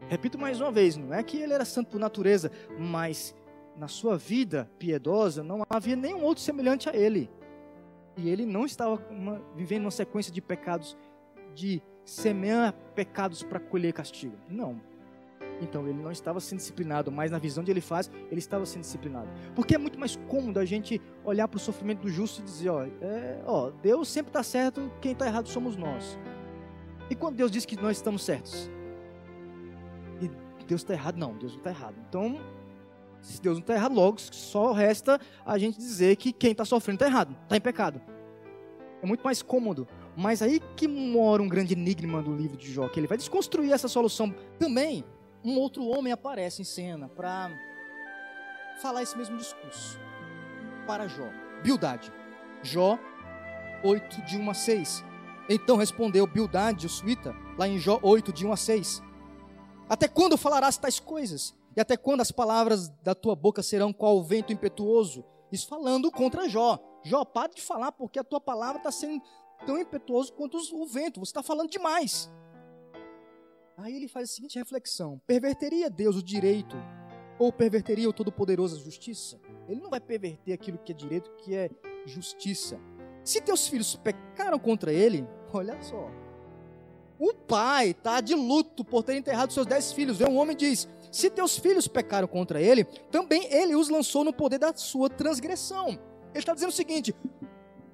[0.08, 3.36] Repito mais uma vez: não é que ele era santo por natureza, mas
[3.78, 7.30] na sua vida piedosa não havia nenhum outro semelhante a ele.
[8.16, 10.98] E ele não estava uma, vivendo uma sequência de pecados,
[11.54, 14.36] de semear pecados para colher castigo.
[14.50, 14.82] Não.
[15.62, 18.82] Então ele não estava sendo disciplinado, mas na visão de ele faz, ele estava sendo
[18.82, 19.28] disciplinado.
[19.56, 22.70] Porque é muito mais cômodo a gente olhar para o sofrimento do justo e dizer:
[22.70, 26.18] ó, é, ó Deus sempre está certo, quem está errado somos nós.
[27.10, 28.70] E quando Deus diz que nós estamos certos?
[30.67, 31.17] Deus está errado?
[31.17, 31.95] Não, Deus não está errado.
[32.08, 32.39] Então,
[33.21, 36.97] se Deus não está errado, logo só resta a gente dizer que quem está sofrendo
[36.97, 38.01] está errado, está em pecado.
[39.01, 39.88] É muito mais cômodo.
[40.15, 43.71] Mas aí que mora um grande enigma do livro de Jó, que ele vai desconstruir
[43.71, 45.03] essa solução também
[45.43, 47.49] um outro homem aparece em cena para
[48.82, 49.99] falar esse mesmo discurso
[50.86, 51.30] para Jó.
[51.63, 52.12] Bildade.
[52.62, 52.99] Jó
[53.84, 55.06] 8, de 1 a 6.
[55.49, 59.03] Então respondeu Bildade, o suíta, lá em Jó 8, de 1 a 6.
[59.89, 61.56] Até quando falarás tais coisas?
[61.76, 65.23] E até quando as palavras da tua boca serão qual vento impetuoso?
[65.52, 66.80] Isso falando contra Jó.
[67.04, 69.23] Jó, pare de falar, porque a tua palavra está sendo
[69.65, 71.19] tão impetuoso quanto o vento.
[71.19, 72.30] Você está falando demais.
[73.78, 76.76] Aí ele faz a seguinte reflexão: perverteria Deus o direito
[77.39, 79.39] ou perverteria o Todo-Poderoso a justiça?
[79.69, 81.69] Ele não vai perverter aquilo que é direito, que é
[82.06, 82.80] justiça.
[83.23, 86.10] Se teus filhos pecaram contra ele, olha só.
[87.19, 90.17] O pai está de luto por ter enterrado seus dez filhos.
[90.17, 94.23] Vem um homem e diz: Se teus filhos pecaram contra ele, também ele os lançou
[94.23, 95.89] no poder da sua transgressão.
[95.89, 97.15] Ele está dizendo o seguinte: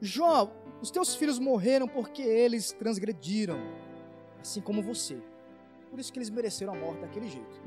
[0.01, 3.57] Jó, os teus filhos morreram porque eles transgrediram,
[4.41, 5.17] assim como você.
[5.89, 7.61] Por isso que eles mereceram a morte daquele jeito.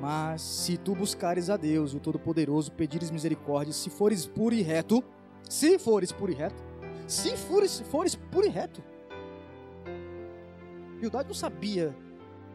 [0.00, 5.02] Mas se tu buscares a Deus, o Todo-Poderoso, pedires misericórdia, se fores puro e reto,
[5.48, 6.62] se fores puro e reto,
[7.06, 8.82] se fores, fores puro e reto.
[11.04, 11.94] Bildade não sabia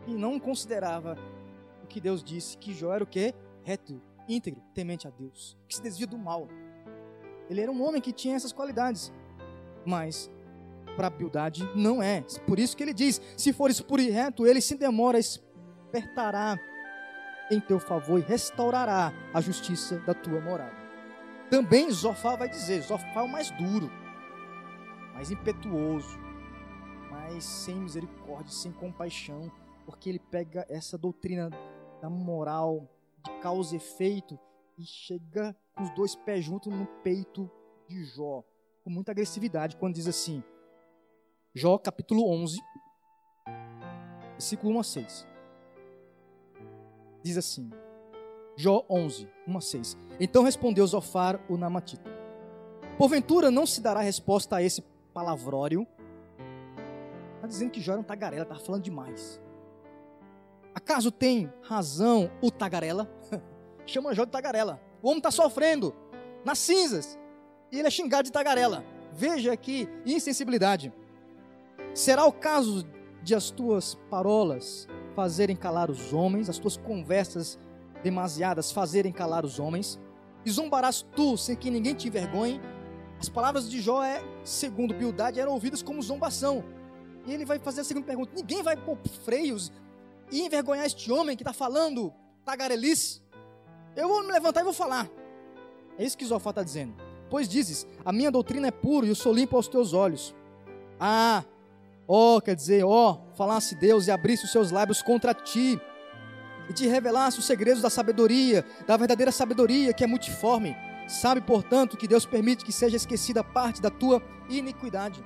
[0.08, 1.16] e não considerava
[1.84, 3.32] o que Deus disse, que Jó era o que?
[3.64, 6.48] Reto, íntegro, temente a Deus, que se desvia do mal.
[7.48, 9.14] Ele era um homem que tinha essas qualidades,
[9.86, 10.32] mas
[10.96, 12.26] para Bildade não é.
[12.48, 16.58] Por isso que ele diz: se fores puro e reto, ele se demora, espertará
[17.52, 20.76] em teu favor e restaurará a justiça da tua morada.
[21.52, 23.92] Também Zofá vai dizer: Zofá é o mais duro,
[25.14, 26.29] mais impetuoso,
[27.30, 29.52] mais sem misericórdia, sem compaixão,
[29.86, 31.52] porque ele pega essa doutrina
[32.02, 32.90] da moral,
[33.24, 34.40] de causa e efeito,
[34.78, 37.50] e chega com os dois pés juntos no peito
[37.88, 38.44] de Jó,
[38.84, 40.44] com muita agressividade, quando diz assim:
[41.54, 42.60] Jó capítulo 11,
[44.32, 45.28] versículo 1 a 6.
[47.22, 47.70] Diz assim:
[48.56, 49.98] Jó 11, 1 a 6.
[50.20, 52.10] Então respondeu Zofar o Namatita:
[52.98, 54.82] Porventura não se dará resposta a esse
[55.14, 55.86] palavrório?
[57.50, 59.42] Dizendo que Jó era um tagarela, está falando demais.
[60.74, 63.12] Acaso tem razão o tagarela?
[63.88, 64.80] Chama Jó de tagarela.
[65.02, 65.96] O homem está sofrendo
[66.46, 67.18] nas cinzas
[67.72, 68.86] e ele é xingado de tagarela.
[69.12, 70.94] Veja que insensibilidade.
[71.96, 72.86] Será o caso
[73.24, 77.58] de as tuas parolas fazerem calar os homens, as tuas conversas
[78.04, 80.00] demasiadas fazerem calar os homens?
[80.46, 82.62] E zombarás tu sem que ninguém te envergonhe?
[83.20, 86.64] As palavras de Jó, é, segundo Bildade, eram ouvidas como zombação.
[87.26, 89.72] E ele vai fazer a segunda pergunta: ninguém vai pôr freios
[90.32, 92.14] e envergonhar este homem que está falando
[92.46, 93.22] tagarelice?
[93.96, 95.10] Eu vou me levantar e vou falar.
[95.98, 96.94] É isso que Zofá está dizendo.
[97.30, 100.34] Pois dizes: a minha doutrina é pura e eu sou limpo aos teus olhos.
[101.00, 101.44] Ah,
[102.08, 105.80] ó, oh, quer dizer, ó, oh, falasse Deus e abrisse os seus lábios contra ti,
[106.70, 110.76] e te revelasse os segredos da sabedoria, da verdadeira sabedoria que é multiforme.
[111.08, 115.24] Sabe, portanto, que Deus permite que seja esquecida parte da tua iniquidade.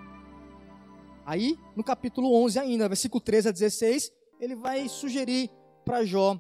[1.26, 5.50] Aí, no capítulo 11 ainda, versículo 13 a 16, ele vai sugerir
[5.86, 6.40] para Jó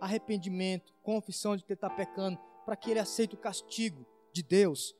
[0.00, 4.94] arrependimento, confissão de que ele está pecando, para que ele aceite o castigo de Deus.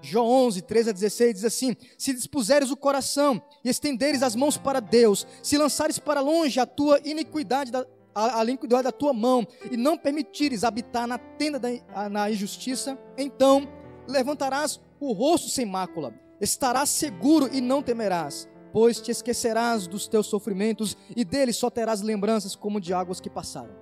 [0.00, 4.56] Jó 11, 13 a 16 diz assim: Se dispuseres o coração e estenderes as mãos
[4.56, 9.12] para Deus, se lançares para longe a tua iniquidade, da, a, a iniquidade da tua
[9.12, 13.68] mão, e não permitires habitar na tenda da na injustiça, então
[14.08, 20.26] levantarás o rosto sem mácula, estarás seguro e não temerás, pois te esquecerás dos teus
[20.26, 23.74] sofrimentos e deles só terás lembranças como de águas que passaram.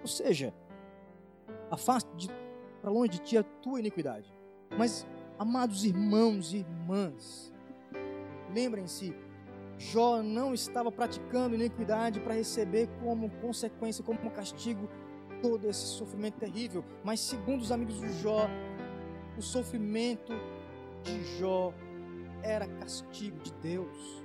[0.00, 0.54] Ou seja,
[1.70, 2.28] afaste
[2.80, 4.32] para longe de ti a tua iniquidade.
[4.78, 5.06] Mas,
[5.38, 7.52] amados irmãos e irmãs,
[8.52, 9.14] lembrem-se,
[9.78, 14.88] Jó não estava praticando iniquidade para receber como consequência, como castigo,
[15.40, 16.84] todo esse sofrimento terrível.
[17.02, 18.48] Mas, segundo os amigos de Jó,
[19.36, 20.32] o sofrimento
[21.02, 21.74] de Jó
[22.42, 24.24] era castigo de Deus.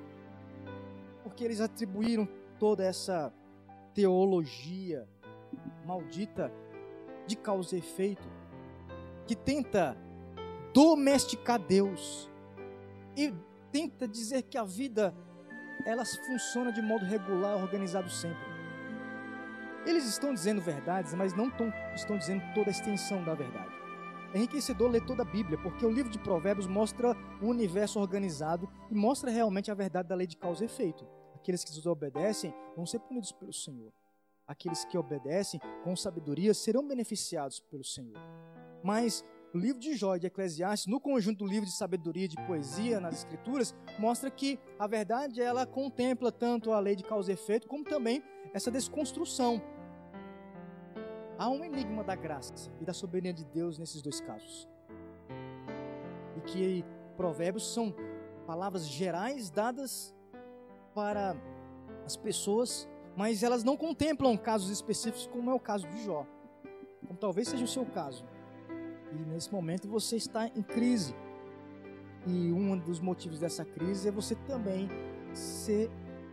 [1.23, 2.27] Porque eles atribuíram
[2.59, 3.33] toda essa
[3.93, 5.07] teologia
[5.85, 6.51] maldita
[7.25, 8.27] de causa e efeito
[9.25, 9.97] que tenta
[10.73, 12.29] domesticar Deus
[13.15, 13.33] e
[13.71, 15.13] tenta dizer que a vida
[15.85, 18.45] ela funciona de modo regular, organizado sempre.
[19.85, 23.66] Eles estão dizendo verdades, mas não tão, estão dizendo toda a extensão da verdade.
[24.33, 28.69] É enriquecedor ler toda a Bíblia, porque o livro de Provérbios mostra um universo organizado
[28.91, 31.07] e mostra realmente a verdade da lei de causa e efeito.
[31.35, 33.93] Aqueles que desobedecem vão ser punidos pelo Senhor.
[34.45, 38.17] Aqueles que obedecem com sabedoria serão beneficiados pelo Senhor.
[38.83, 39.23] Mas
[39.53, 42.35] o livro de Jó e de Eclesiastes, no conjunto do livro de sabedoria e de
[42.45, 47.33] poesia nas escrituras, mostra que a verdade ela contempla tanto a lei de causa e
[47.33, 48.21] efeito, como também
[48.53, 49.61] essa desconstrução.
[51.39, 54.67] Há um enigma da graça e da soberania de Deus nesses dois casos.
[56.35, 56.85] E que
[57.15, 57.93] provérbios são
[58.47, 60.15] palavras gerais dadas
[60.95, 61.35] para
[62.05, 66.25] as pessoas, mas elas não contemplam casos específicos, como é o caso de Jó.
[67.05, 68.25] Como talvez seja o seu caso.
[69.11, 71.13] E nesse momento você está em crise.
[72.25, 74.89] E um dos motivos dessa crise é você também
[75.33, 75.91] ser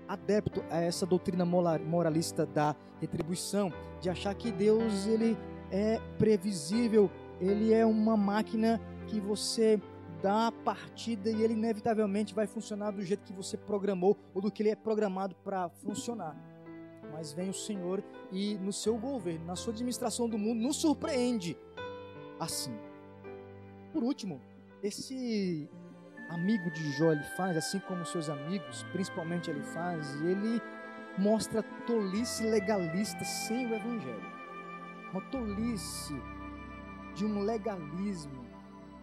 [0.09, 5.37] adepto a essa doutrina moralista da retribuição, de achar que Deus ele
[5.71, 9.81] é previsível, ele é uma máquina que você
[10.23, 14.51] dá a partida e ele inevitavelmente vai funcionar do jeito que você programou ou do
[14.51, 16.35] que ele é programado para funcionar.
[17.13, 18.03] Mas vem o Senhor
[18.33, 21.57] e no seu governo, na sua administração do mundo, nos surpreende
[22.41, 22.75] assim.
[23.93, 24.41] Por último,
[24.83, 25.69] esse
[26.29, 30.61] amigo de Jó ele faz, assim como seus amigos, principalmente ele faz, ele
[31.19, 34.33] mostra tolice legalista sem o evangelho.
[35.13, 36.15] Uma tolice
[37.15, 38.45] de um legalismo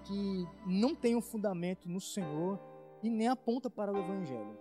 [0.04, 2.60] que não tem um fundamento no Senhor
[3.02, 4.58] e nem aponta para o evangelho.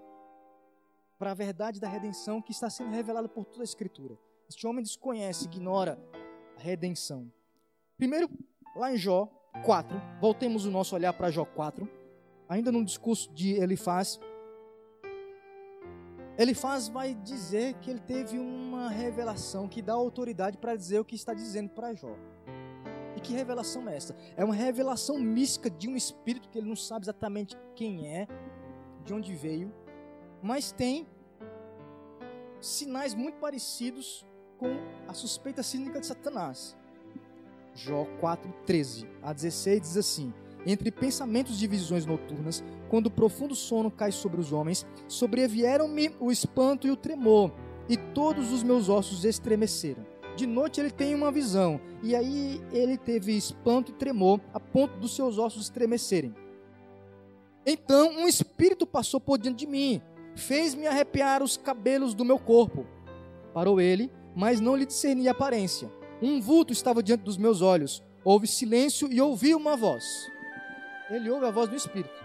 [1.18, 4.16] Para a verdade da redenção que está sendo revelada por toda a escritura.
[4.48, 5.98] Este homem desconhece, ignora
[6.56, 7.30] a redenção.
[7.96, 8.30] Primeiro,
[8.74, 9.26] lá em Jó
[9.64, 11.99] 4, voltemos o nosso olhar para Jó 4,
[12.50, 14.18] ainda no discurso de Elifaz.
[16.36, 21.14] Elifaz vai dizer que ele teve uma revelação que dá autoridade para dizer o que
[21.14, 22.16] está dizendo para Jó.
[23.16, 24.16] E que revelação é essa?
[24.36, 28.26] É uma revelação mística de um espírito que ele não sabe exatamente quem é,
[29.04, 29.72] de onde veio,
[30.42, 31.06] mas tem
[32.60, 34.26] sinais muito parecidos
[34.58, 34.76] com
[35.06, 36.76] a suspeita cínica de Satanás.
[37.74, 40.34] Jó 4, 13 a 16 diz assim:
[40.66, 46.30] Entre pensamentos de visões noturnas, quando o profundo sono cai sobre os homens, sobrevieram-me o
[46.30, 47.52] espanto e o tremor,
[47.88, 50.04] e todos os meus ossos estremeceram.
[50.36, 54.98] De noite ele tem uma visão, e aí ele teve espanto e tremor, a ponto
[54.98, 56.34] dos seus ossos estremecerem.
[57.64, 60.00] Então um espírito passou por diante de mim,
[60.36, 62.86] fez-me arrepiar os cabelos do meu corpo.
[63.52, 65.90] Parou ele, mas não lhe discerni a aparência.
[66.22, 68.02] Um vulto estava diante dos meus olhos.
[68.22, 70.29] Houve silêncio e ouvi uma voz.
[71.10, 72.24] Ele ouve a voz do Espírito.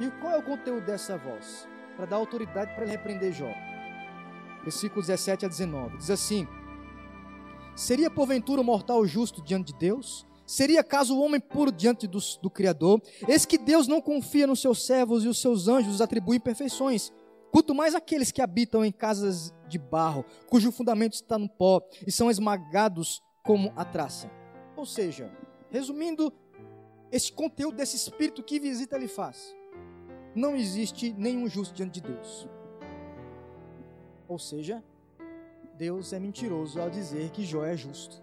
[0.00, 1.68] E qual é o conteúdo dessa voz?
[1.96, 3.50] Para dar autoridade para ele repreender Jó.
[4.62, 5.96] Versículos 17 a 19.
[5.96, 6.46] Diz assim:
[7.74, 10.26] Seria porventura o mortal justo diante de Deus?
[10.44, 13.00] Seria caso o homem puro diante do, do Criador?
[13.26, 17.12] Eis que Deus não confia nos seus servos e os seus anjos atribuem perfeições.
[17.50, 22.12] Quanto mais aqueles que habitam em casas de barro, cujo fundamento está no pó e
[22.12, 24.30] são esmagados como a traça.
[24.76, 25.32] Ou seja,
[25.70, 26.32] resumindo,
[27.10, 29.54] esse conteúdo desse espírito que visita ele faz.
[30.34, 32.46] não existe nenhum justo diante de Deus.
[34.28, 34.84] Ou seja,
[35.78, 38.22] Deus é mentiroso ao dizer que Jó é justo.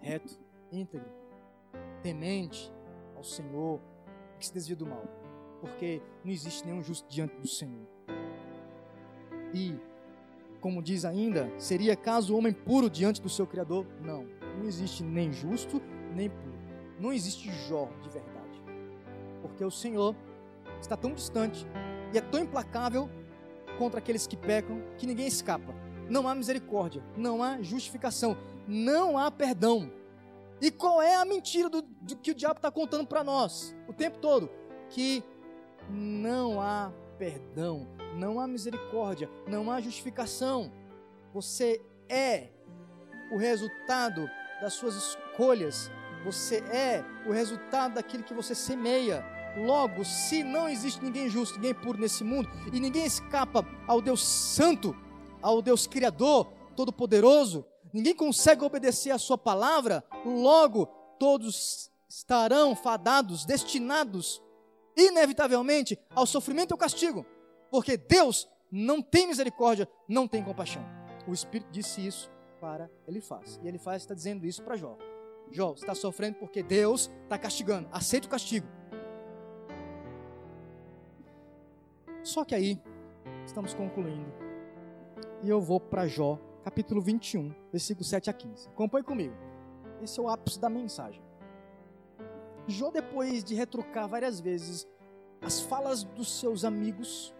[0.00, 0.38] Reto,
[0.70, 1.10] íntegro,
[2.02, 2.72] temente
[3.16, 3.80] ao Senhor,
[4.38, 5.04] que se desvia do mal.
[5.60, 7.86] Porque não existe nenhum justo diante do Senhor.
[9.52, 9.74] E,
[10.60, 13.86] como diz ainda, seria caso o homem puro diante do seu Criador?
[14.00, 14.24] Não,
[14.56, 15.82] não existe nem justo,
[16.14, 16.49] nem puro.
[17.00, 18.62] Não existe Jó de verdade.
[19.40, 20.14] Porque o Senhor
[20.80, 21.66] está tão distante
[22.12, 23.08] e é tão implacável
[23.78, 25.74] contra aqueles que pecam que ninguém escapa.
[26.08, 28.36] Não há misericórdia, não há justificação,
[28.68, 29.90] não há perdão.
[30.60, 33.94] E qual é a mentira do, do que o diabo está contando para nós o
[33.94, 34.50] tempo todo?
[34.90, 35.24] Que
[35.88, 40.70] não há perdão, não há misericórdia, não há justificação.
[41.32, 42.48] Você é
[43.32, 44.28] o resultado
[44.60, 45.90] das suas escolhas,
[46.24, 49.24] você é o resultado daquilo que você semeia.
[49.56, 54.24] Logo, se não existe ninguém justo, ninguém puro nesse mundo, e ninguém escapa ao Deus
[54.24, 54.96] Santo,
[55.42, 60.86] ao Deus Criador, Todo-Poderoso, ninguém consegue obedecer a Sua palavra, logo
[61.18, 64.40] todos estarão fadados, destinados,
[64.96, 67.26] inevitavelmente, ao sofrimento e ao castigo,
[67.70, 70.84] porque Deus não tem misericórdia, não tem compaixão.
[71.26, 74.96] O Espírito disse isso para Elifaz, e Elifaz está dizendo isso para Jó.
[75.52, 78.66] Jó, você está sofrendo porque Deus está castigando, aceita o castigo.
[82.22, 82.80] Só que aí,
[83.44, 84.32] estamos concluindo.
[85.42, 88.68] E eu vou para Jó, capítulo 21, versículo 7 a 15.
[88.68, 89.34] Acompanhe comigo.
[90.02, 91.22] Esse é o ápice da mensagem.
[92.66, 94.86] Jó, depois de retrucar várias vezes
[95.40, 97.34] as falas dos seus amigos,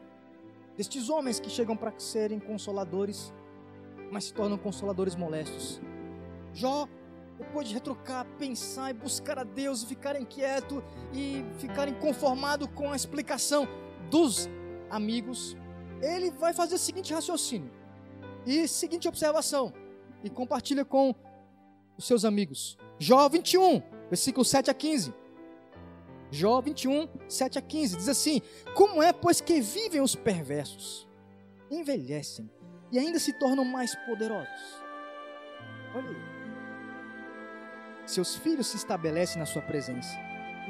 [0.77, 3.33] destes homens que chegam para serem consoladores,
[4.11, 5.81] mas se tornam consoladores molestos.
[6.53, 6.89] Jó,
[7.41, 12.93] depois de retrucar, pensar e buscar a Deus e ficar inquieto e ficar inconformado com
[12.93, 13.67] a explicação
[14.11, 14.49] dos
[14.91, 15.57] amigos,
[16.03, 17.71] ele vai fazer o seguinte raciocínio
[18.47, 19.73] e seguinte observação
[20.23, 21.15] e compartilha com
[21.97, 22.77] os seus amigos.
[22.99, 25.15] Jó 21, versículo 7 a 15.
[26.31, 28.43] Jó 21, 7 a 15 diz assim:
[28.75, 31.09] Como é, pois, que vivem os perversos,
[31.71, 32.49] envelhecem
[32.93, 34.83] e ainda se tornam mais poderosos?
[35.95, 36.40] Olha aí.
[38.11, 40.19] Seus filhos se estabelecem na sua presença,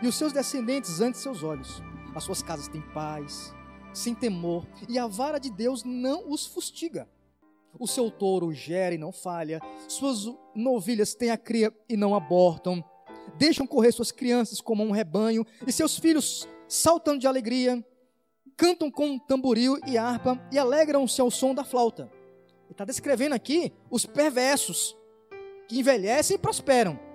[0.02, 1.82] e os seus descendentes ante seus olhos.
[2.14, 3.54] As suas casas têm paz,
[3.94, 7.08] sem temor, e a vara de Deus não os fustiga.
[7.78, 12.84] O seu touro gera e não falha, suas novilhas têm a cria e não abortam.
[13.38, 17.82] Deixam correr suas crianças como um rebanho, e seus filhos saltam de alegria,
[18.54, 22.02] cantam com tamboril e harpa e alegram-se ao som da flauta.
[22.64, 24.94] Ele está descrevendo aqui os perversos,
[25.66, 27.08] que envelhecem e prosperam.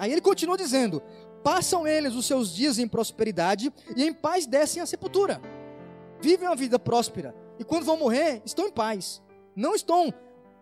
[0.00, 1.00] Aí ele continua dizendo:
[1.44, 5.40] Passam eles os seus dias em prosperidade e em paz descem à sepultura
[6.20, 9.22] vivem uma vida próspera e quando vão morrer, estão em paz.
[9.54, 10.12] Não estão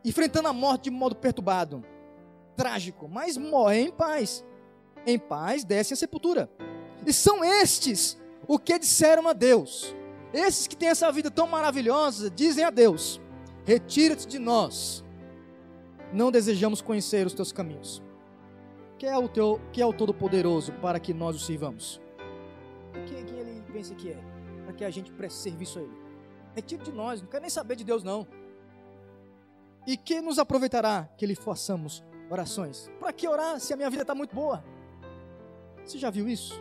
[0.05, 1.85] enfrentando a morte de modo perturbado,
[2.57, 4.45] trágico, mas morrem em paz.
[5.07, 6.51] Em paz descem à sepultura.
[7.07, 8.19] E são estes
[8.49, 9.95] o que disseram a Deus.
[10.33, 13.21] Esses que têm essa vida tão maravilhosa, dizem a Deus:
[13.65, 15.05] Retira-te de nós.
[16.13, 18.03] Não desejamos conhecer os teus caminhos.
[18.99, 22.01] Que é o teu, que é o Todo-Poderoso para que nós o sirvamos?
[23.07, 24.39] Quem, quem ele pensa que é?
[24.69, 25.99] para que a gente preste serviço a Ele.
[26.55, 28.29] Retire de nós, não quer nem saber de Deus, não.
[29.87, 32.91] E que nos aproveitará que lhe façamos orações?
[33.01, 34.63] Para que orar se a minha vida está muito boa?
[35.83, 36.61] Você já viu isso?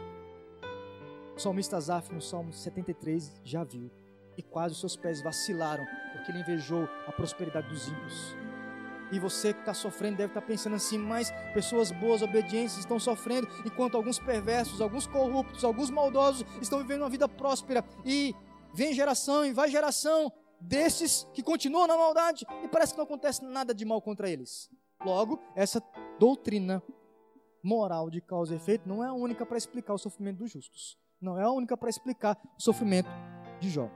[1.35, 3.91] O salmista Azaf, no Salmo 73, já viu.
[4.38, 8.38] E quase os seus pés vacilaram, porque ele invejou a prosperidade dos ímpios.
[9.12, 12.99] E você que está sofrendo deve estar tá pensando assim, mas pessoas boas, obedientes estão
[12.99, 17.84] sofrendo, enquanto alguns perversos, alguns corruptos, alguns maldosos estão vivendo uma vida próspera.
[18.05, 18.36] E
[18.74, 23.43] vem geração e vai geração desses que continuam na maldade e parece que não acontece
[23.43, 24.70] nada de mal contra eles.
[25.05, 25.82] Logo, essa
[26.20, 26.82] doutrina
[27.64, 30.97] moral de causa e efeito não é a única para explicar o sofrimento dos justos.
[31.20, 33.10] Não é a única para explicar o sofrimento
[33.60, 33.89] de Jó.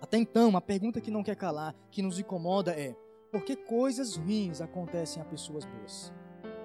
[0.00, 2.96] Até então, a pergunta que não quer calar, que nos incomoda é:
[3.32, 6.12] porque coisas ruins acontecem a pessoas boas.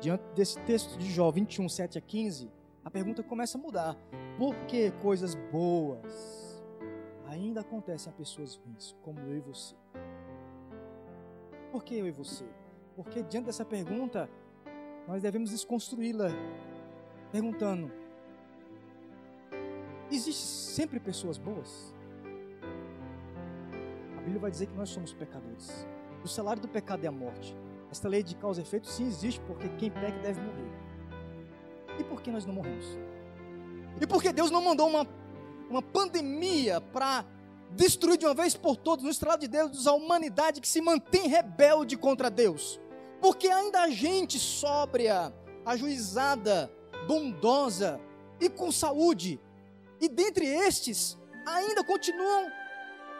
[0.01, 2.51] Diante desse texto de Jó 21, 7 a 15,
[2.83, 3.97] a pergunta começa a mudar.
[4.37, 6.61] Por que coisas boas
[7.25, 9.75] ainda acontecem a pessoas ruins, como eu e você?
[11.71, 12.45] Por que eu e você?
[12.97, 14.29] Porque diante dessa pergunta,
[15.07, 16.27] nós devemos desconstruí-la,
[17.31, 17.89] perguntando:
[20.11, 21.93] existe sempre pessoas boas?
[24.17, 25.87] A Bíblia vai dizer que nós somos pecadores.
[26.23, 27.55] O salário do pecado é a morte.
[27.91, 30.71] Esta lei de causa e efeito sim existe, porque quem peca deve morrer.
[31.99, 32.85] E por que nós não morremos?
[33.99, 35.07] E por que Deus não mandou uma
[35.69, 37.25] uma pandemia para
[37.71, 41.27] destruir de uma vez por todas, no estrado de Deus, a humanidade que se mantém
[41.27, 42.79] rebelde contra Deus.
[43.21, 45.33] Porque ainda a gente sóbria,
[45.65, 46.71] ajuizada,
[47.07, 47.99] bondosa
[48.39, 49.39] e com saúde,
[49.99, 52.51] e dentre estes ainda continuam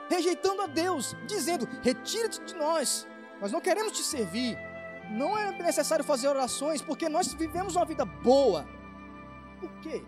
[0.09, 3.07] rejeitando a Deus, dizendo: Retira-te de nós,
[3.41, 4.57] nós não queremos te servir.
[5.11, 8.65] Não é necessário fazer orações, porque nós vivemos uma vida boa.
[9.59, 10.03] Por quê?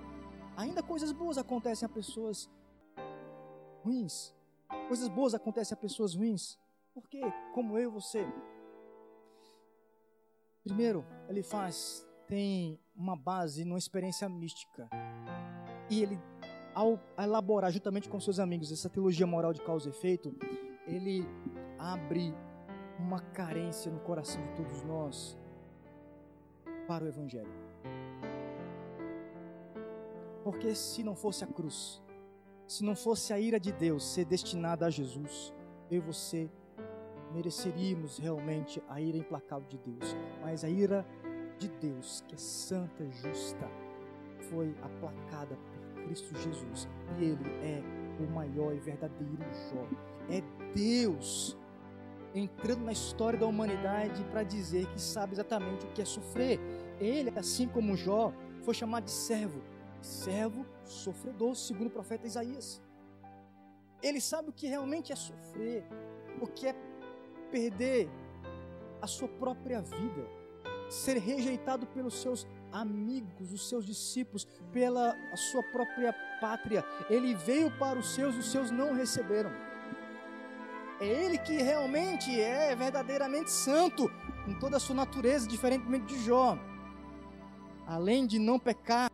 [0.57, 2.49] Ainda coisas boas acontecem a pessoas
[3.83, 4.33] ruins.
[4.87, 6.59] Coisas boas acontecem a pessoas ruins.
[6.93, 7.21] Por quê?
[7.53, 8.27] Como eu e você.
[10.63, 14.89] Primeiro, ele faz, tem uma base numa experiência mística.
[15.89, 16.19] E ele
[16.73, 20.35] ao elaborar juntamente com seus amigos essa teologia moral de causa e efeito,
[20.87, 21.25] ele
[21.77, 22.33] abre
[22.99, 25.37] uma carência no coração de todos nós
[26.87, 27.51] para o Evangelho.
[30.43, 32.01] Porque se não fosse a cruz,
[32.67, 35.53] se não fosse a ira de Deus ser destinada a Jesus,
[35.89, 36.49] eu e você
[37.33, 40.15] mereceríamos realmente a ira implacável de Deus.
[40.41, 41.05] Mas a ira
[41.57, 43.69] de Deus, que é santa e justa,
[44.49, 45.57] foi aplacada
[46.09, 46.87] Cristo Jesus.
[47.19, 47.83] E Ele é
[48.19, 49.37] o maior e verdadeiro
[49.71, 49.87] Jó.
[50.29, 50.41] É
[50.73, 51.55] Deus
[52.33, 56.59] entrando na história da humanidade para dizer que sabe exatamente o que é sofrer.
[56.99, 58.33] Ele, assim como Jó,
[58.63, 59.61] foi chamado de servo.
[60.01, 62.81] Servo sofredor, segundo o profeta Isaías.
[64.01, 65.85] Ele sabe o que realmente é sofrer,
[66.41, 66.75] o que é
[67.51, 68.09] perder
[69.01, 70.25] a sua própria vida,
[70.89, 76.83] ser rejeitado pelos seus amigos, os seus discípulos, pela sua própria pátria.
[77.09, 79.51] Ele veio para os seus, os seus não receberam.
[80.99, 84.11] É ele que realmente é verdadeiramente santo
[84.47, 86.57] em toda a sua natureza, diferentemente de Jó.
[87.87, 89.09] Além de não pecar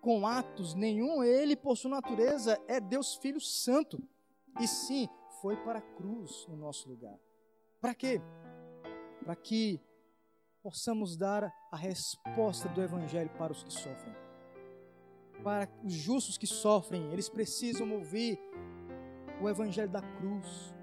[0.00, 4.00] com atos nenhum, ele, por sua natureza, é Deus Filho Santo.
[4.60, 5.08] E sim,
[5.42, 7.18] foi para a cruz no nosso lugar.
[7.80, 8.20] Para quê?
[9.24, 9.80] Para que
[10.68, 14.14] possamos dar a resposta do Evangelho para os que sofrem.
[15.42, 18.38] Para os justos que sofrem, eles precisam ouvir
[19.40, 20.74] o Evangelho da cruz,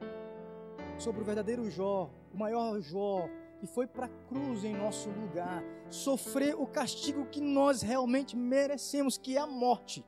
[0.97, 3.29] sobre o verdadeiro Jó, o maior Jó,
[3.59, 9.19] que foi para a cruz em nosso lugar, sofrer o castigo que nós realmente merecemos,
[9.19, 10.03] que é a morte,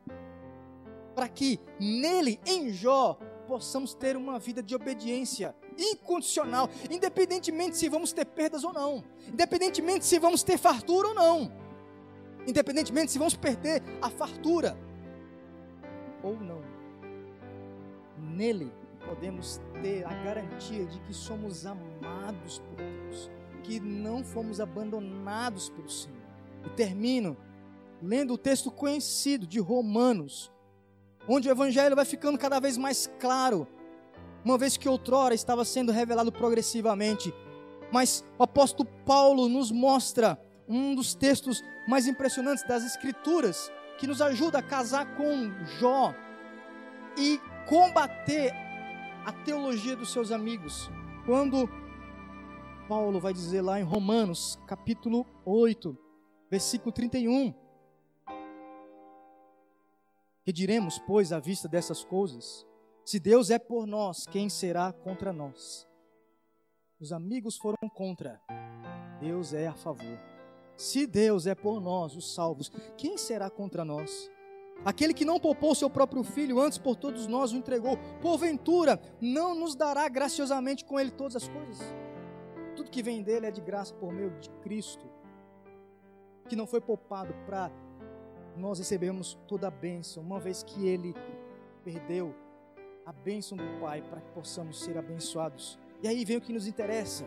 [1.14, 8.12] para que nele, em Jó, possamos ter uma vida de obediência incondicional, independentemente se vamos
[8.12, 11.52] ter perdas ou não, independentemente se vamos ter fartura ou não,
[12.46, 14.78] independentemente se vamos perder a fartura
[16.22, 16.62] ou não.
[18.18, 18.72] Nele
[19.06, 23.32] podemos ter a garantia de que somos amados por Deus,
[23.64, 26.18] que não fomos abandonados pelo Senhor.
[26.66, 27.38] E termino
[28.02, 30.52] lendo o texto conhecido de Romanos,
[31.28, 33.68] onde o evangelho vai ficando cada vez mais claro
[34.48, 37.34] uma vez que outrora estava sendo revelado progressivamente.
[37.92, 44.22] Mas o apóstolo Paulo nos mostra um dos textos mais impressionantes das Escrituras, que nos
[44.22, 46.14] ajuda a casar com Jó
[47.18, 48.54] e combater
[49.26, 50.90] a teologia dos seus amigos.
[51.26, 51.70] Quando
[52.88, 55.98] Paulo vai dizer lá em Romanos, capítulo 8,
[56.50, 57.54] versículo 31.
[60.48, 62.66] Que diremos, pois, à vista dessas coisas?
[63.04, 65.86] Se Deus é por nós, quem será contra nós?
[67.02, 68.40] Os amigos foram contra,
[69.20, 70.18] Deus é a favor.
[70.78, 74.32] Se Deus é por nós, os salvos, quem será contra nós?
[74.86, 79.54] Aquele que não poupou seu próprio filho, antes por todos nós o entregou, porventura não
[79.54, 81.94] nos dará graciosamente com ele todas as coisas?
[82.74, 85.10] Tudo que vem dele é de graça por meio de Cristo,
[86.48, 87.70] que não foi poupado para
[88.58, 91.14] nós recebermos toda a bênção, uma vez que ele
[91.84, 92.36] perdeu
[93.06, 95.80] a bênção do Pai para que possamos ser abençoados.
[96.04, 97.26] E aí vem o que nos interessa.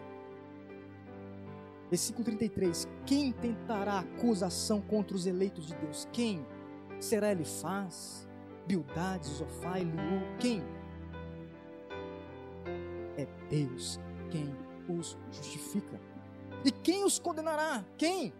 [1.89, 6.07] Versículo 33: Quem tentará acusação contra os eleitos de Deus?
[6.12, 6.45] Quem?
[7.01, 8.28] Será Elifaz,
[8.66, 10.37] Bildade, Zofai, Liu?
[10.39, 10.62] Quem?
[13.16, 13.99] É Deus
[14.31, 14.55] quem
[14.89, 16.01] os justifica.
[16.64, 17.85] E quem os condenará?
[17.97, 18.33] Quem?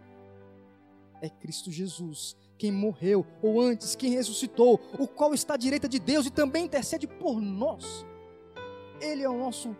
[1.21, 5.97] É Cristo Jesus, quem morreu, ou antes, quem ressuscitou, o qual está à direita de
[5.97, 8.05] Deus e também intercede por nós.
[8.99, 9.75] Ele é o nosso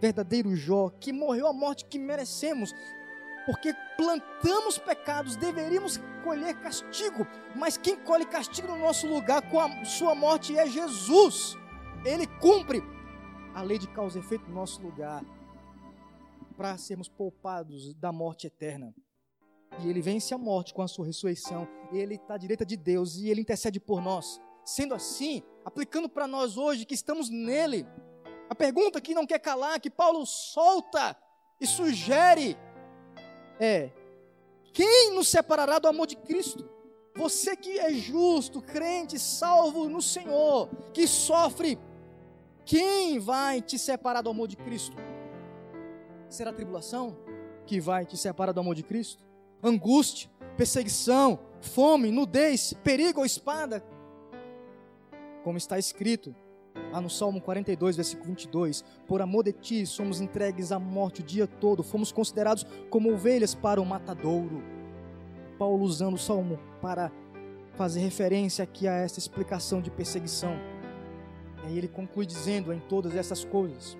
[0.00, 2.74] verdadeiro Jó, que morreu a morte que merecemos,
[3.46, 9.84] porque plantamos pecados, deveríamos colher castigo, mas quem colhe castigo no nosso lugar com a
[9.84, 11.56] sua morte é Jesus.
[12.04, 12.82] Ele cumpre
[13.54, 15.24] a lei de causa e efeito no nosso lugar,
[16.56, 18.92] para sermos poupados da morte eterna.
[19.80, 21.68] E ele vence a morte com a sua ressurreição.
[21.92, 24.40] Ele está à direita de Deus e ele intercede por nós.
[24.64, 27.86] Sendo assim, aplicando para nós hoje que estamos nele,
[28.50, 31.16] a pergunta que não quer calar, que Paulo solta
[31.60, 32.56] e sugere
[33.60, 33.90] é:
[34.72, 36.68] quem nos separará do amor de Cristo?
[37.16, 41.78] Você que é justo, crente, salvo no Senhor, que sofre,
[42.64, 44.96] quem vai te separar do amor de Cristo?
[46.28, 47.16] Será a tribulação
[47.66, 49.27] que vai te separar do amor de Cristo?
[49.62, 53.84] Angústia, perseguição, fome, nudez, perigo ou espada?
[55.42, 56.34] Como está escrito,
[56.92, 61.24] Lá no Salmo 42, versículo 22, por amor de ti somos entregues à morte o
[61.24, 64.62] dia todo, fomos considerados como ovelhas para o matadouro.
[65.58, 67.12] Paulo usando o Salmo para
[67.74, 70.56] fazer referência aqui a essa explicação de perseguição.
[71.64, 73.98] E aí ele conclui dizendo em todas essas coisas: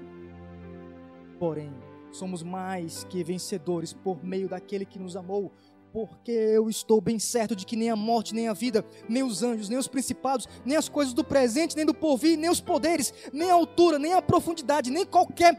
[1.38, 1.72] Porém,
[2.12, 5.52] somos mais que vencedores por meio daquele que nos amou,
[5.92, 9.42] porque eu estou bem certo de que nem a morte, nem a vida, nem os
[9.42, 13.12] anjos, nem os principados, nem as coisas do presente, nem do porvir, nem os poderes,
[13.32, 15.58] nem a altura, nem a profundidade, nem qualquer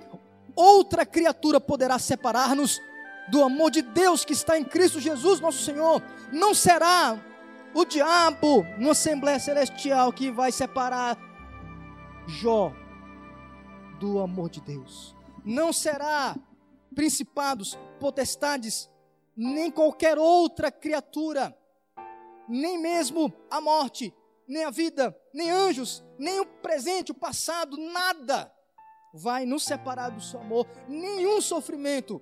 [0.55, 2.79] outra criatura poderá separar-nos
[3.29, 6.01] do amor de Deus que está em Cristo Jesus, nosso Senhor.
[6.31, 7.19] Não será
[7.73, 11.17] o diabo numa Assembleia Celestial que vai separar
[12.27, 12.73] Jó
[13.99, 15.18] do amor de Deus.
[15.45, 16.35] Não será
[16.93, 18.89] principados, potestades,
[19.35, 21.55] nem qualquer outra criatura,
[22.47, 24.13] nem mesmo a morte,
[24.47, 28.51] nem a vida, nem anjos, nem o presente, o passado, nada
[29.13, 32.21] vai nos separar do seu amor, nenhum sofrimento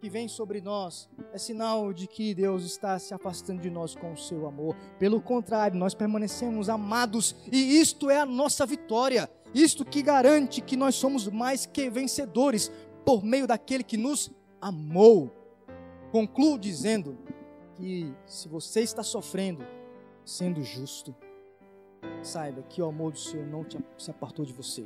[0.00, 4.12] que vem sobre nós é sinal de que Deus está se afastando de nós com
[4.12, 4.76] o seu amor.
[4.98, 9.28] Pelo contrário, nós permanecemos amados e isto é a nossa vitória.
[9.56, 12.70] Isto que garante que nós somos mais que vencedores
[13.06, 14.30] por meio daquele que nos
[14.60, 15.30] amou.
[16.12, 17.16] Concluo dizendo
[17.74, 19.64] que se você está sofrendo,
[20.26, 21.16] sendo justo,
[22.22, 24.84] saiba que o amor do Senhor não te, se apartou de você.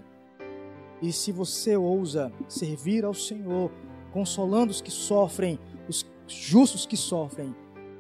[1.02, 3.72] E se você ousa servir ao Senhor,
[4.12, 5.58] consolando os que sofrem,
[5.88, 7.56] os justos que sofrem,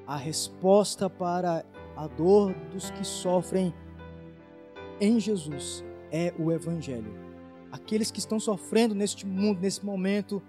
[0.06, 1.64] a resposta para
[1.96, 3.74] a dor dos que sofrem
[5.00, 7.12] em Jesus é o Evangelho.
[7.70, 10.42] Aqueles que estão sofrendo neste mundo, nesse momento,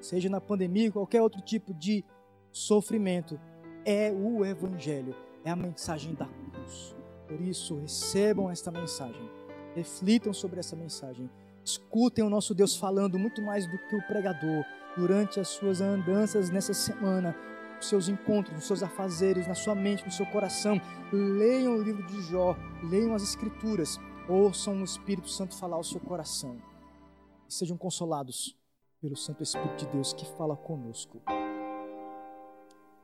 [0.00, 2.04] seja na pandemia, qualquer outro tipo de
[2.50, 3.38] sofrimento,
[3.84, 6.96] é o Evangelho, é a mensagem da cruz.
[7.28, 9.30] Por isso, recebam esta mensagem,
[9.74, 11.28] reflitam sobre essa mensagem,
[11.64, 14.64] escutem o nosso Deus falando muito mais do que o pregador
[14.96, 17.34] durante as suas andanças nessa semana,
[17.80, 20.80] os seus encontros, os seus afazeres, na sua mente, no seu coração.
[21.12, 23.98] Leiam o livro de Jó, leiam as Escrituras,
[24.28, 26.56] ouçam o Espírito Santo falar ao seu coração.
[27.48, 28.56] E sejam consolados
[29.00, 31.20] pelo Santo Espírito de Deus que fala conosco.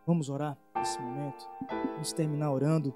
[0.06, 1.48] Vamos orar nesse momento.
[1.92, 2.94] Vamos terminar orando.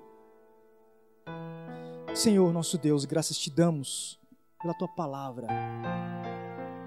[2.15, 4.19] Senhor, nosso Deus, graças te damos
[4.61, 5.47] pela tua palavra,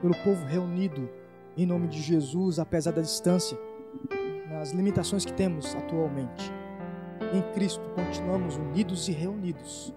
[0.02, 1.10] pelo povo reunido
[1.56, 3.58] em nome de Jesus, apesar da distância,
[4.50, 6.52] nas limitações que temos atualmente.
[7.34, 9.94] Em Cristo continuamos unidos e reunidos,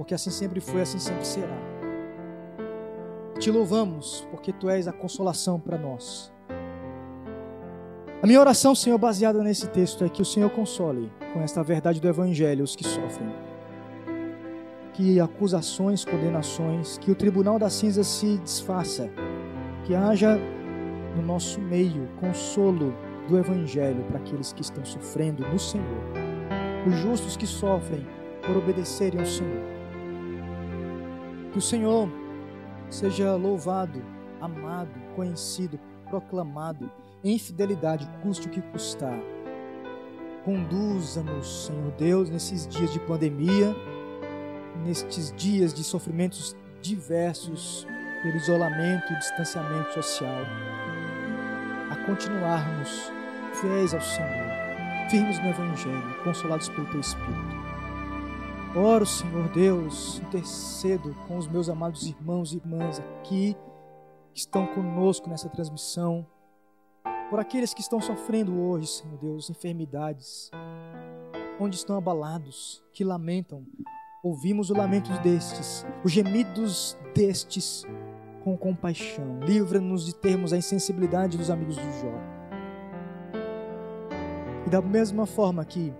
[0.00, 1.54] porque assim sempre foi, assim sempre será.
[3.38, 6.32] Te louvamos, porque tu és a consolação para nós.
[8.22, 12.00] A minha oração, Senhor, baseada nesse texto, é que o Senhor console com esta verdade
[12.00, 13.28] do Evangelho os que sofrem.
[14.94, 19.10] Que acusações, condenações, que o tribunal da cinza se desfaça.
[19.84, 20.38] Que haja
[21.14, 22.94] no nosso meio consolo
[23.28, 26.04] do Evangelho para aqueles que estão sofrendo no Senhor.
[26.86, 28.06] Os justos que sofrem
[28.46, 29.79] por obedecerem ao Senhor.
[31.52, 32.08] Que o Senhor
[32.88, 34.02] seja louvado,
[34.40, 35.78] amado, conhecido,
[36.08, 36.90] proclamado
[37.22, 39.18] em fidelidade, custe o que custar.
[40.44, 43.74] Conduza-nos, Senhor Deus, nesses dias de pandemia,
[44.84, 47.86] nestes dias de sofrimentos diversos
[48.22, 50.44] pelo isolamento e distanciamento social,
[51.90, 53.12] a continuarmos
[53.60, 54.48] fiéis ao Senhor,
[55.10, 57.49] firmes no Evangelho, consolados pelo Teu Espírito.
[58.76, 63.56] Oro, Senhor Deus, intercedo com os meus amados irmãos e irmãs aqui
[64.32, 66.24] que estão conosco nessa transmissão,
[67.28, 70.52] por aqueles que estão sofrendo hoje, Senhor Deus, enfermidades,
[71.58, 73.66] onde estão abalados, que lamentam.
[74.22, 77.84] Ouvimos o lamento destes, os gemidos destes
[78.44, 79.40] com compaixão.
[79.40, 82.14] Livra-nos de termos a insensibilidade dos amigos de Jó.
[84.64, 85.92] E da mesma forma que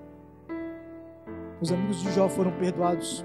[1.60, 3.24] os amigos de Jó foram perdoados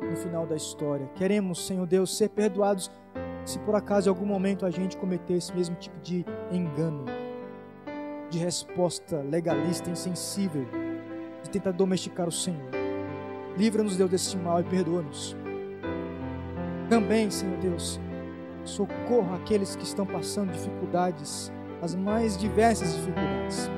[0.00, 1.08] no final da história.
[1.14, 2.90] Queremos, Senhor Deus, ser perdoados
[3.44, 7.04] se por acaso em algum momento a gente cometer esse mesmo tipo de engano,
[8.28, 10.66] de resposta legalista, insensível,
[11.42, 12.70] de tentar domesticar o Senhor.
[13.56, 15.36] Livra-nos, Deus, desse mal e perdoa-nos.
[16.90, 18.00] Também, Senhor Deus,
[18.64, 23.70] socorra aqueles que estão passando dificuldades, as mais diversas dificuldades.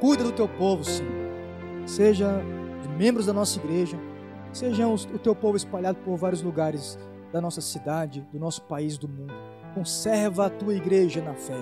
[0.00, 1.27] Cuida do teu povo, Senhor.
[1.88, 2.42] Seja
[2.98, 3.98] membros da nossa igreja,
[4.52, 6.98] sejam o teu povo espalhado por vários lugares
[7.32, 9.32] da nossa cidade, do nosso país, do mundo.
[9.74, 11.58] Conserva a tua igreja na fé.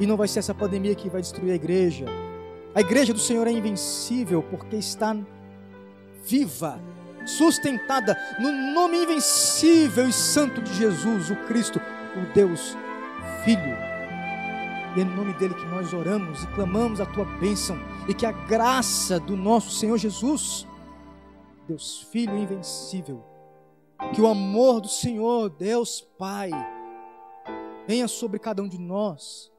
[0.00, 2.06] E não vai ser essa pandemia que vai destruir a igreja.
[2.74, 5.14] A igreja do Senhor é invencível porque está
[6.24, 6.80] viva,
[7.26, 11.78] sustentada no nome invencível e santo de Jesus, o Cristo,
[12.16, 12.74] o Deus
[13.44, 13.91] Filho.
[14.94, 18.26] E é no nome dele que nós oramos e clamamos a tua bênção e que
[18.26, 20.66] a graça do nosso Senhor Jesus,
[21.66, 23.24] Deus Filho invencível,
[24.14, 26.50] que o amor do Senhor, Deus Pai,
[27.86, 29.50] venha sobre cada um de nós,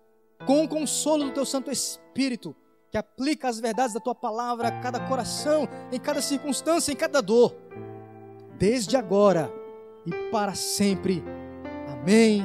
[0.45, 2.55] com o consolo do teu Santo Espírito,
[2.91, 7.21] que aplica as verdades da tua palavra a cada coração, em cada circunstância, em cada
[7.21, 7.55] dor,
[8.59, 9.51] desde agora
[10.05, 11.23] e para sempre.
[11.87, 12.43] Amém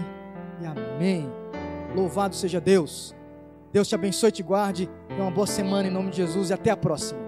[0.63, 1.38] e amém.
[1.95, 3.15] Louvado seja Deus.
[3.73, 4.89] Deus te abençoe e te guarde.
[5.09, 7.28] Tenha uma boa semana em nome de Jesus e até a próxima.